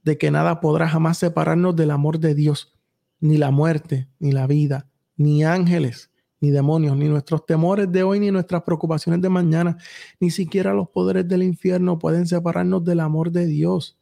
de 0.04 0.18
que 0.18 0.32
nada 0.32 0.60
podrá 0.60 0.88
jamás 0.88 1.18
separarnos 1.18 1.76
del 1.76 1.92
amor 1.92 2.20
de 2.20 2.36
Dios, 2.36 2.74
ni 3.20 3.38
la 3.38 3.52
muerte, 3.52 4.10
ni 4.20 4.32
la 4.32 4.48
vida, 4.48 4.90
ni 5.16 5.44
ángeles, 5.44 6.12
ni 6.42 6.52
demonios, 6.52 6.98
ni 6.98 7.08
nuestros 7.08 7.46
temores 7.46 7.90
de 7.92 8.04
hoy, 8.04 8.20
ni 8.20 8.30
nuestras 8.30 8.64
preocupaciones 8.64 9.22
de 9.22 9.30
mañana, 9.30 9.78
ni 10.20 10.30
siquiera 10.30 10.74
los 10.74 10.90
poderes 10.90 11.28
del 11.28 11.44
infierno 11.44 11.98
pueden 11.98 12.28
separarnos 12.28 12.84
del 12.84 13.00
amor 13.00 13.32
de 13.32 13.48
Dios. 13.48 13.98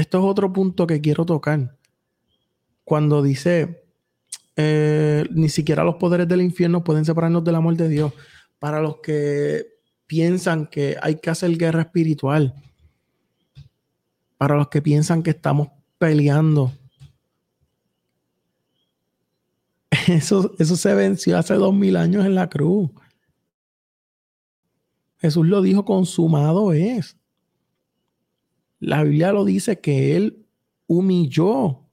Esto 0.00 0.16
es 0.16 0.24
otro 0.24 0.50
punto 0.50 0.86
que 0.86 1.02
quiero 1.02 1.26
tocar. 1.26 1.76
Cuando 2.84 3.22
dice, 3.22 3.84
eh, 4.56 5.26
ni 5.30 5.50
siquiera 5.50 5.84
los 5.84 5.96
poderes 5.96 6.26
del 6.26 6.40
infierno 6.40 6.82
pueden 6.82 7.04
separarnos 7.04 7.44
del 7.44 7.56
amor 7.56 7.76
de 7.76 7.90
Dios. 7.90 8.14
Para 8.58 8.80
los 8.80 8.96
que 9.02 9.66
piensan 10.06 10.68
que 10.68 10.96
hay 11.02 11.16
que 11.16 11.28
hacer 11.28 11.54
guerra 11.58 11.82
espiritual, 11.82 12.54
para 14.38 14.56
los 14.56 14.68
que 14.68 14.80
piensan 14.80 15.22
que 15.22 15.30
estamos 15.32 15.68
peleando, 15.98 16.72
eso, 20.08 20.54
eso 20.58 20.76
se 20.76 20.94
venció 20.94 21.36
hace 21.36 21.52
dos 21.52 21.74
mil 21.74 21.94
años 21.96 22.24
en 22.24 22.36
la 22.36 22.48
cruz. 22.48 22.88
Jesús 25.18 25.46
lo 25.46 25.60
dijo, 25.60 25.84
consumado 25.84 26.72
es. 26.72 27.19
La 28.80 29.02
Biblia 29.02 29.30
lo 29.32 29.44
dice 29.44 29.78
que 29.80 30.16
él 30.16 30.46
humilló 30.86 31.86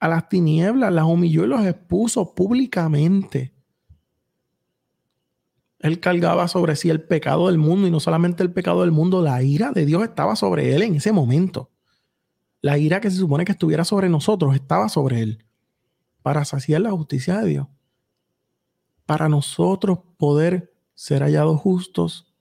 a 0.00 0.08
las 0.08 0.30
tinieblas, 0.30 0.90
las 0.90 1.04
humilló 1.04 1.44
y 1.44 1.48
los 1.48 1.66
expuso 1.66 2.34
públicamente. 2.34 3.52
Él 5.78 6.00
cargaba 6.00 6.48
sobre 6.48 6.76
sí 6.76 6.88
el 6.88 7.02
pecado 7.02 7.48
del 7.48 7.58
mundo 7.58 7.86
y 7.86 7.90
no 7.90 8.00
solamente 8.00 8.42
el 8.42 8.52
pecado 8.52 8.80
del 8.80 8.90
mundo, 8.90 9.22
la 9.22 9.42
ira 9.42 9.70
de 9.70 9.84
Dios 9.84 10.02
estaba 10.02 10.34
sobre 10.34 10.74
él 10.74 10.82
en 10.82 10.96
ese 10.96 11.12
momento. 11.12 11.70
La 12.62 12.78
ira 12.78 13.00
que 13.00 13.10
se 13.10 13.18
supone 13.18 13.44
que 13.44 13.52
estuviera 13.52 13.84
sobre 13.84 14.08
nosotros 14.08 14.54
estaba 14.54 14.88
sobre 14.88 15.20
él 15.20 15.44
para 16.22 16.46
saciar 16.46 16.80
la 16.80 16.90
justicia 16.90 17.38
de 17.38 17.48
Dios. 17.48 17.68
Para 19.04 19.28
nosotros 19.28 19.98
poder 20.16 20.72
ser 20.94 21.22
hallados 21.22 21.60
justos 21.60 22.34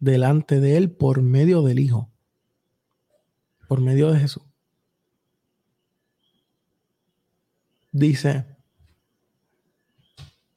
delante 0.00 0.58
de 0.58 0.76
él 0.76 0.90
por 0.90 1.22
medio 1.22 1.62
del 1.62 1.78
Hijo 1.78 2.13
por 3.68 3.80
medio 3.80 4.12
de 4.12 4.20
Jesús. 4.20 4.42
Dice, 7.92 8.44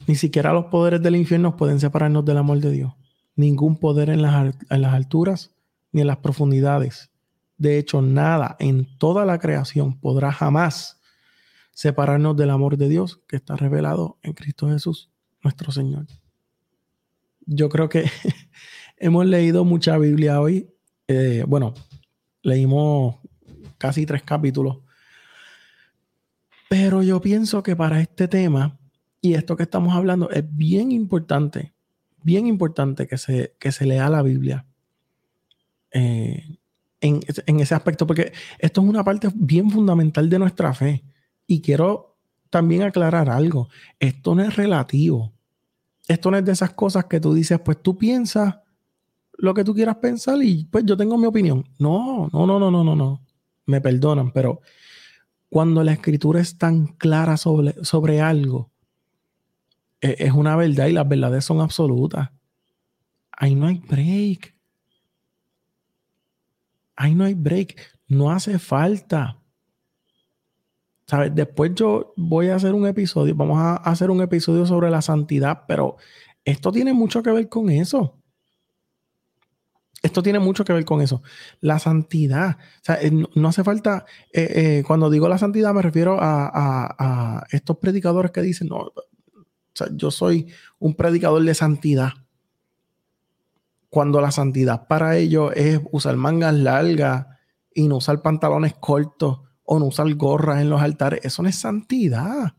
ni 0.08 0.16
siquiera 0.16 0.54
los 0.54 0.66
poderes 0.66 1.02
del 1.04 1.16
infierno 1.16 1.58
pueden 1.58 1.80
separarnos 1.80 2.26
del 2.26 2.38
amor 2.38 2.60
de 2.60 2.72
Dios. 2.72 2.94
Ningún 3.36 3.78
poder 3.78 4.10
en 4.10 4.22
las, 4.22 4.56
en 4.70 4.82
las 4.82 4.94
alturas 4.94 5.52
ni 5.92 6.02
en 6.02 6.08
las 6.08 6.18
profundidades. 6.18 7.12
De 7.58 7.78
hecho, 7.78 8.02
nada 8.02 8.56
en 8.60 8.98
toda 8.98 9.26
la 9.26 9.38
creación 9.38 10.00
podrá 10.00 10.32
jamás 10.32 11.00
separarnos 11.72 12.36
del 12.36 12.50
amor 12.50 12.78
de 12.78 12.90
Dios 12.90 13.20
que 13.28 13.36
está 13.36 13.56
revelado 13.56 14.18
en 14.24 14.34
Cristo 14.34 14.70
Jesús, 14.70 15.12
nuestro 15.44 15.72
Señor. 15.72 16.08
Yo 17.46 17.70
creo 17.70 17.88
que 17.88 18.06
hemos 18.98 19.26
leído 19.26 19.64
mucha 19.64 19.98
Biblia 19.98 20.42
hoy. 20.42 20.70
Eh, 21.08 21.44
bueno, 21.48 21.74
leímos 22.42 23.18
casi 23.78 24.06
tres 24.06 24.24
capítulos. 24.24 24.80
Pero 26.70 27.04
yo 27.04 27.22
pienso 27.22 27.64
que 27.64 27.76
para 27.76 28.02
este 28.02 28.28
tema 28.28 28.78
y 29.22 29.34
esto 29.34 29.56
que 29.56 29.64
estamos 29.64 29.96
hablando 29.96 30.30
es 30.30 30.44
bien 30.50 30.92
importante, 30.92 31.74
bien 32.24 32.48
importante 32.48 33.08
que 33.08 33.18
se, 33.18 33.56
que 33.60 33.72
se 33.72 33.86
lea 33.86 34.10
la 34.10 34.22
Biblia. 34.22 34.66
Eh, 35.92 36.58
en, 37.00 37.20
en 37.46 37.60
ese 37.60 37.76
aspecto, 37.76 38.08
porque 38.08 38.34
esto 38.60 38.82
es 38.82 38.88
una 38.88 39.04
parte 39.04 39.30
bien 39.34 39.70
fundamental 39.70 40.30
de 40.30 40.40
nuestra 40.40 40.74
fe. 40.74 41.04
Y 41.46 41.62
quiero 41.62 42.18
también 42.50 42.84
aclarar 42.84 43.30
algo. 43.30 43.70
Esto 44.00 44.36
no 44.36 44.44
es 44.44 44.56
relativo. 44.56 45.34
Esto 46.08 46.32
no 46.32 46.38
es 46.38 46.46
de 46.46 46.52
esas 46.54 46.72
cosas 46.72 47.06
que 47.06 47.20
tú 47.20 47.34
dices, 47.34 47.60
pues 47.60 47.82
tú 47.82 47.98
piensas 47.98 48.56
lo 49.38 49.54
que 49.54 49.64
tú 49.64 49.74
quieras 49.74 49.98
pensar 49.98 50.42
y 50.42 50.66
pues 50.66 50.84
yo 50.86 50.98
tengo 50.98 51.18
mi 51.18 51.28
opinión. 51.28 51.64
No, 51.80 52.30
no, 52.34 52.46
no, 52.46 52.60
no, 52.60 52.72
no, 52.72 52.84
no, 52.84 52.96
no. 52.96 53.22
Me 53.66 53.82
perdonan, 53.82 54.32
pero 54.32 54.62
cuando 55.50 55.84
la 55.84 55.94
escritura 55.94 56.42
es 56.42 56.58
tan 56.58 56.88
clara 56.88 57.38
sobre, 57.38 57.84
sobre 57.84 58.22
algo, 58.22 58.72
e, 60.02 60.16
es 60.20 60.32
una 60.32 60.56
verdad 60.56 60.88
y 60.88 60.94
las 60.94 61.08
verdades 61.08 61.46
son 61.46 61.62
absolutas. 61.62 62.30
Ahí 63.32 63.56
no 63.56 63.68
hay 63.68 63.78
break. 63.78 64.56
Ahí 66.96 67.14
no 67.14 67.24
hay 67.24 67.36
break. 67.36 67.78
No 68.08 68.32
hace 68.32 68.58
falta. 68.58 69.40
¿Sabes? 71.06 71.34
Después 71.34 71.72
yo 71.76 72.14
voy 72.18 72.50
a 72.50 72.56
hacer 72.56 72.74
un 72.74 72.86
episodio, 72.86 73.34
vamos 73.34 73.60
a 73.60 73.76
hacer 73.76 74.12
un 74.12 74.22
episodio 74.22 74.66
sobre 74.66 74.90
la 74.90 75.02
santidad, 75.02 75.64
pero 75.66 75.96
esto 76.44 76.70
tiene 76.72 76.92
mucho 76.92 77.24
que 77.24 77.32
ver 77.32 77.48
con 77.48 77.70
eso. 77.70 78.18
Esto 80.04 80.22
tiene 80.22 80.40
mucho 80.40 80.64
que 80.64 80.74
ver 80.74 80.86
con 80.86 81.02
eso. 81.02 81.24
La 81.60 81.80
santidad. 81.80 82.58
O 82.60 82.84
sea, 82.84 83.02
eh, 83.02 83.12
no, 83.12 83.48
hace 83.48 83.64
falta. 83.64 84.06
Eh, 84.32 84.78
eh, 84.80 84.84
cuando 84.86 85.10
digo 85.10 85.28
la 85.28 85.38
santidad, 85.38 85.74
me 85.74 85.82
refiero 85.82 86.18
a, 86.20 87.44
estos 87.52 87.78
predicadores 87.78 88.32
que 88.32 88.42
dicen: 88.42 88.68
No, 88.68 88.92
yo 89.94 90.12
soy 90.12 90.48
un 90.80 90.96
predicador 90.96 91.44
de 91.44 91.54
santidad. 91.56 92.12
Cuando 93.90 94.22
la 94.22 94.32
santidad 94.32 94.88
para 94.88 95.18
ellos 95.18 95.52
es 95.56 95.80
usar 95.92 96.16
mangas 96.18 96.54
largas 96.54 97.28
y 97.74 97.88
no 97.88 97.98
usar 97.98 98.22
pantalones 98.22 98.76
cortos 98.76 99.40
o 99.64 99.80
no 99.80 99.86
usar 99.86 100.14
gorras 100.16 100.62
en 100.62 100.70
los 100.70 100.82
altares, 100.82 101.22
eso 101.24 101.42
no 101.42 101.50
es 101.50 101.56
santidad. 101.56 102.54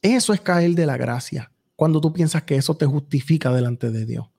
Eso 0.00 0.32
es 0.32 0.40
caer 0.40 0.74
de 0.74 0.86
la 0.86 0.96
gracia. 0.96 1.50
Cuando 1.74 2.00
tú 2.00 2.12
piensas 2.12 2.42
que 2.42 2.56
eso 2.56 2.76
te 2.76 2.86
justifica 2.86 3.52
delante 3.52 3.90
de 3.90 4.04
Dios 4.04 4.32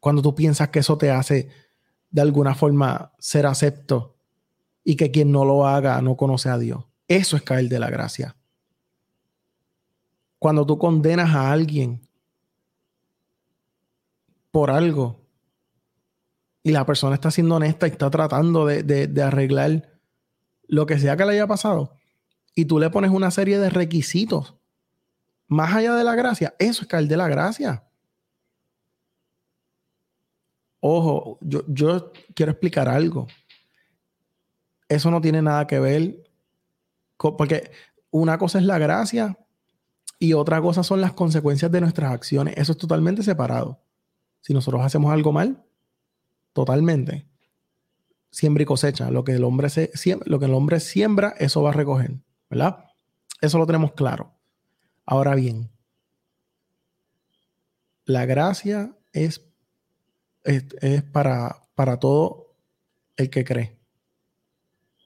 cuando 0.00 0.22
tú 0.22 0.34
piensas 0.34 0.68
que 0.68 0.80
eso 0.80 0.98
te 0.98 1.10
hace 1.10 1.48
de 2.10 2.20
alguna 2.20 2.54
forma 2.54 3.12
ser 3.18 3.46
acepto 3.46 4.16
y 4.84 4.96
que 4.96 5.10
quien 5.10 5.30
no 5.30 5.44
lo 5.44 5.66
haga 5.66 6.00
no 6.00 6.16
conoce 6.16 6.48
a 6.48 6.58
Dios. 6.58 6.84
Eso 7.06 7.36
es 7.36 7.42
caer 7.42 7.68
de 7.68 7.78
la 7.78 7.90
gracia. 7.90 8.36
Cuando 10.38 10.64
tú 10.64 10.78
condenas 10.78 11.34
a 11.34 11.52
alguien 11.52 12.00
por 14.50 14.70
algo 14.70 15.20
y 16.62 16.70
la 16.70 16.86
persona 16.86 17.14
está 17.14 17.30
siendo 17.30 17.56
honesta 17.56 17.86
y 17.86 17.90
está 17.90 18.08
tratando 18.10 18.66
de, 18.66 18.82
de 18.82 19.22
arreglar 19.22 20.00
lo 20.66 20.86
que 20.86 20.98
sea 20.98 21.16
que 21.16 21.24
le 21.24 21.32
haya 21.32 21.46
pasado 21.46 21.94
y 22.54 22.64
tú 22.64 22.78
le 22.78 22.90
pones 22.90 23.10
una 23.10 23.30
serie 23.30 23.58
de 23.58 23.70
requisitos 23.70 24.58
más 25.48 25.74
allá 25.74 25.94
de 25.94 26.04
la 26.04 26.14
gracia, 26.14 26.54
eso 26.58 26.82
es 26.82 26.88
caer 26.88 27.08
de 27.08 27.16
la 27.16 27.26
gracia. 27.26 27.87
Ojo, 30.80 31.38
yo, 31.40 32.12
quiero 32.34 32.52
explicar 32.52 32.88
algo. 32.88 33.26
Eso 34.88 35.10
no 35.10 35.20
tiene 35.20 35.42
nada 35.42 35.66
que 35.66 35.78
ver 35.78 36.22
porque 37.18 37.70
una 38.10 38.38
cosa 38.38 38.58
es 38.58 38.64
la 38.64 38.78
gracia 38.78 39.36
y 40.18 40.32
otra 40.32 40.60
cosa 40.60 40.82
son 40.82 41.00
las 41.00 41.12
consecuencias 41.12 41.70
de 41.70 41.80
nuestras 41.80 42.12
acciones. 42.12 42.54
Eso 42.56 42.72
es 42.72 42.78
totalmente 42.78 43.22
separado. 43.22 43.80
Si 44.40 44.54
nosotros 44.54 44.82
hacemos 44.82 45.12
algo 45.12 45.32
mal, 45.32 45.64
totalmente. 46.52 47.28
Siembra 48.30 48.62
y 48.62 48.66
cosecha. 48.66 49.10
Lo 49.10 49.24
que 49.24 49.32
el 49.32 49.44
hombre, 49.44 49.68
se, 49.68 49.90
lo 50.24 50.38
que 50.38 50.46
el 50.46 50.54
hombre 50.54 50.80
siembra, 50.80 51.34
eso 51.38 51.62
va 51.62 51.70
a 51.70 51.74
recoger. 51.74 52.14
¿Verdad? 52.48 52.84
Eso 53.40 53.58
lo 53.58 53.66
tenemos 53.66 53.92
claro. 53.92 54.32
Ahora 55.04 55.34
bien, 55.34 55.70
la 58.04 58.26
gracia 58.26 58.96
es 59.12 59.47
es, 60.48 61.02
para, 61.02 61.62
para 61.74 61.98
todo 61.98 62.54
el 63.16 63.30
que 63.30 63.44
cree. 63.44 63.78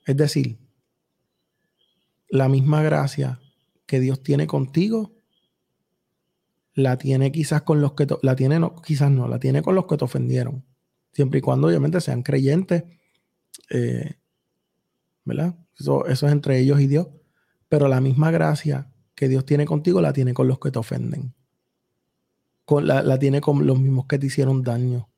Es 0.07 0.17
decir, 0.17 0.59
la 2.29 2.49
misma 2.49 2.83
gracia 2.83 3.41
que 3.87 4.01
Dios 4.01 4.23
tiene 4.23 4.47
contigo, 4.47 5.13
la 6.75 6.97
tiene 6.97 7.33
quizás 7.33 7.63
con 7.63 7.81
los 7.81 7.93
que 7.93 8.07
la 8.23 8.35
tiene 8.35 8.59
no, 8.59 8.77
quizás 8.77 9.11
no, 9.11 9.29
la 9.29 9.39
tiene 9.39 9.63
con 9.63 9.75
los 9.75 9.87
que 9.87 9.97
te 9.97 10.05
ofendieron. 10.05 10.65
Siempre 11.13 11.41
y 11.41 11.43
cuando 11.43 11.67
obviamente 11.67 12.01
sean 12.01 12.23
creyentes, 12.23 12.85
eh, 13.69 14.15
¿verdad? 15.25 15.57
Eso, 15.79 16.07
eso 16.07 16.27
es 16.27 16.33
entre 16.33 16.59
ellos 16.59 16.81
y 16.81 16.87
Dios. 16.87 17.09
Pero 17.69 17.89
la 17.89 18.01
misma 18.01 18.31
gracia 18.31 18.91
que 19.15 19.29
Dios 19.29 19.45
tiene 19.45 19.67
contigo 19.67 20.01
la 20.01 20.13
tiene 20.13 20.33
con 20.33 20.49
los 20.49 20.59
que 20.59 20.71
te 20.71 20.79
ofenden. 20.79 21.35
Con, 22.65 22.87
la, 22.87 23.03
la 23.03 23.19
tiene 23.19 23.41
con 23.41 23.67
los 23.67 23.79
mismos 23.79 24.07
que 24.07 24.19
te 24.19 24.27
hicieron 24.27 24.63
daño. 24.63 25.12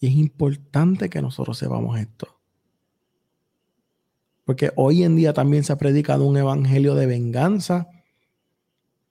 Y 0.00 0.06
es 0.06 0.14
importante 0.14 1.08
que 1.08 1.22
nosotros 1.22 1.58
sepamos 1.58 1.98
esto. 1.98 2.38
Porque 4.44 4.72
hoy 4.76 5.02
en 5.02 5.16
día 5.16 5.32
también 5.32 5.64
se 5.64 5.72
ha 5.72 5.78
predicado 5.78 6.24
un 6.24 6.36
evangelio 6.36 6.94
de 6.94 7.06
venganza, 7.06 7.88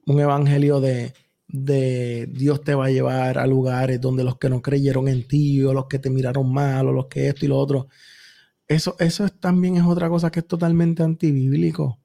un 0.06 0.20
evangelio 0.20 0.80
de, 0.80 1.14
Dios 1.48 2.64
te 2.64 2.74
va 2.74 2.86
a 2.86 2.90
llevar 2.90 3.38
a 3.38 3.46
lugares 3.46 4.02
donde 4.02 4.24
los 4.24 4.38
que 4.38 4.50
no 4.50 4.62
creyeron 4.62 5.08
en 5.08 5.28
ti 5.28 5.62
o 5.64 5.74
los 5.74 5.86
que 5.88 6.00
te 6.00 6.10
miraron 6.10 6.52
mal 6.52 6.88
o 6.88 6.94
los 6.94 7.08
que 7.08 7.28
esto 7.28 7.46
y 7.46 7.50
lo 7.50 7.58
otro. 7.58 7.88
Eso, 8.68 8.96
eso 9.00 9.30
también 9.30 9.78
es 9.78 9.84
otra 9.84 10.10
cosa 10.10 10.32
que 10.32 10.40
es 10.40 10.48
totalmente 10.48 11.04
antibíblico. 11.04 12.00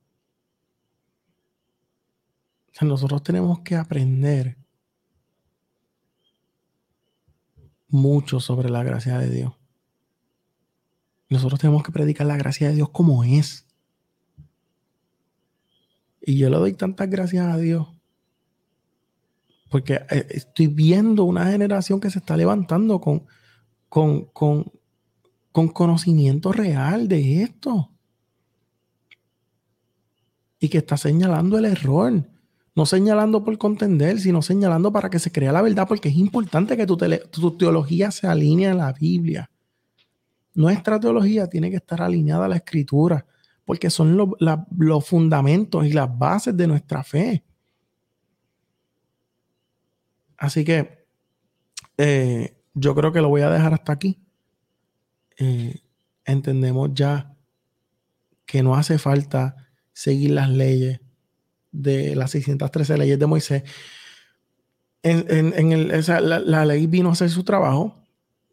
nosotros 2.82 3.22
tenemos 3.22 3.60
que 3.60 3.76
aprender 3.76 4.58
mucho 7.92 8.40
sobre 8.40 8.70
la 8.70 8.82
gracia 8.82 9.18
de 9.18 9.30
Dios. 9.30 9.52
Nosotros 11.28 11.60
tenemos 11.60 11.82
que 11.82 11.92
predicar 11.92 12.26
la 12.26 12.36
gracia 12.36 12.68
de 12.68 12.74
Dios 12.74 12.88
como 12.88 13.22
es. 13.22 13.66
Y 16.20 16.38
yo 16.38 16.50
le 16.50 16.56
doy 16.56 16.72
tantas 16.72 17.08
gracias 17.08 17.46
a 17.46 17.56
Dios. 17.58 17.88
Porque 19.70 19.94
eh, 20.10 20.26
estoy 20.30 20.66
viendo 20.66 21.24
una 21.24 21.46
generación 21.46 22.00
que 22.00 22.10
se 22.10 22.18
está 22.18 22.36
levantando 22.36 23.00
con, 23.00 23.26
con, 23.88 24.26
con, 24.26 24.72
con 25.52 25.68
conocimiento 25.68 26.52
real 26.52 27.08
de 27.08 27.42
esto. 27.42 27.90
Y 30.58 30.68
que 30.68 30.78
está 30.78 30.96
señalando 30.96 31.58
el 31.58 31.66
error. 31.66 32.31
No 32.74 32.86
señalando 32.86 33.44
por 33.44 33.58
contender, 33.58 34.18
sino 34.18 34.40
señalando 34.40 34.92
para 34.92 35.10
que 35.10 35.18
se 35.18 35.30
crea 35.30 35.52
la 35.52 35.60
verdad, 35.60 35.86
porque 35.86 36.08
es 36.08 36.16
importante 36.16 36.76
que 36.76 36.86
tu, 36.86 37.56
teología 37.56 38.10
se 38.10 38.26
alinee 38.26 38.68
a 38.68 38.74
la 38.74 38.92
Biblia. 38.92 39.50
Nuestra 40.54 40.98
teología 40.98 41.48
tiene 41.48 41.70
que 41.70 41.76
estar 41.76 42.00
alineada 42.00 42.46
a 42.46 42.48
la 42.48 42.56
escritura, 42.56 43.26
porque 43.64 43.90
son 43.90 44.16
los 44.16 45.06
fundamentos 45.06 45.84
y 45.84 45.92
las 45.92 46.18
bases 46.18 46.56
de 46.56 46.66
nuestra 46.66 47.04
fe. 47.04 47.44
Así 50.38 50.64
que 50.64 51.06
eh, 51.98 52.56
yo 52.74 52.94
creo 52.94 53.12
que 53.12 53.20
lo 53.20 53.28
voy 53.28 53.42
a 53.42 53.50
dejar 53.50 53.74
hasta 53.74 53.92
aquí. 53.92 54.18
Eh, 55.38 55.80
entendemos 56.24 56.90
ya 56.94 57.36
que 58.46 58.62
no 58.62 58.74
hace 58.74 58.98
falta 58.98 59.56
seguir 59.92 60.30
las 60.30 60.48
leyes 60.48 61.01
de 61.72 62.14
las 62.14 62.30
613 62.30 62.98
leyes 62.98 63.18
de 63.18 63.26
Moisés, 63.26 63.64
en, 65.02 65.72
el, 65.72 65.88
la, 66.46 66.64
ley 66.64 66.86
vino 66.86 67.08
a 67.08 67.12
hacer 67.12 67.28
su 67.28 67.42
trabajo 67.42 67.96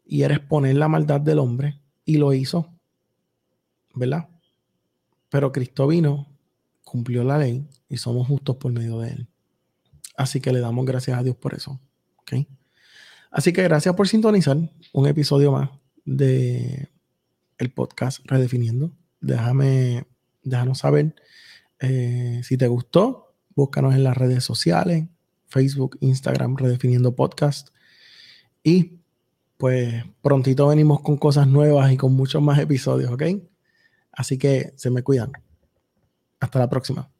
y 0.04 0.22
era 0.22 0.34
exponer 0.34 0.74
la 0.76 0.88
maldad 0.88 1.20
del 1.20 1.38
hombre 1.38 1.80
y 2.04 2.16
lo 2.16 2.32
hizo, 2.32 2.74
¿verdad? 3.94 4.28
Pero 5.28 5.52
Cristo 5.52 5.86
vino, 5.86 6.26
cumplió 6.82 7.22
la 7.22 7.38
ley 7.38 7.68
y 7.88 7.98
somos 7.98 8.26
justos 8.26 8.56
por 8.56 8.72
medio 8.72 8.98
de 8.98 9.10
él. 9.10 9.28
Así 10.16 10.40
que 10.40 10.52
le 10.52 10.58
damos 10.58 10.84
gracias 10.86 11.16
a 11.16 11.22
Dios 11.22 11.36
por 11.36 11.54
eso. 11.54 11.80
¿ok? 12.16 12.46
Así 13.30 13.52
que 13.52 13.62
gracias 13.62 13.94
por 13.94 14.08
sintonizar 14.08 14.56
un 14.92 15.06
episodio 15.06 15.52
más 15.52 15.70
de 16.04 16.88
el 17.58 17.70
podcast 17.70 18.20
Redefiniendo. 18.24 18.90
Déjame, 19.20 20.06
déjanos 20.42 20.78
saber 20.78 21.14
eh, 21.80 22.40
si 22.44 22.56
te 22.56 22.68
gustó, 22.68 23.34
búscanos 23.54 23.94
en 23.94 24.04
las 24.04 24.16
redes 24.16 24.44
sociales, 24.44 25.06
Facebook, 25.48 25.98
Instagram, 26.00 26.56
Redefiniendo 26.56 27.14
Podcast. 27.14 27.70
Y 28.62 29.00
pues 29.56 30.04
prontito 30.22 30.68
venimos 30.68 31.00
con 31.00 31.16
cosas 31.16 31.46
nuevas 31.46 31.92
y 31.92 31.96
con 31.96 32.14
muchos 32.14 32.42
más 32.42 32.58
episodios, 32.58 33.10
¿ok? 33.10 33.22
Así 34.12 34.38
que 34.38 34.72
se 34.76 34.90
me 34.90 35.02
cuidan. 35.02 35.32
Hasta 36.40 36.58
la 36.58 36.70
próxima. 36.70 37.10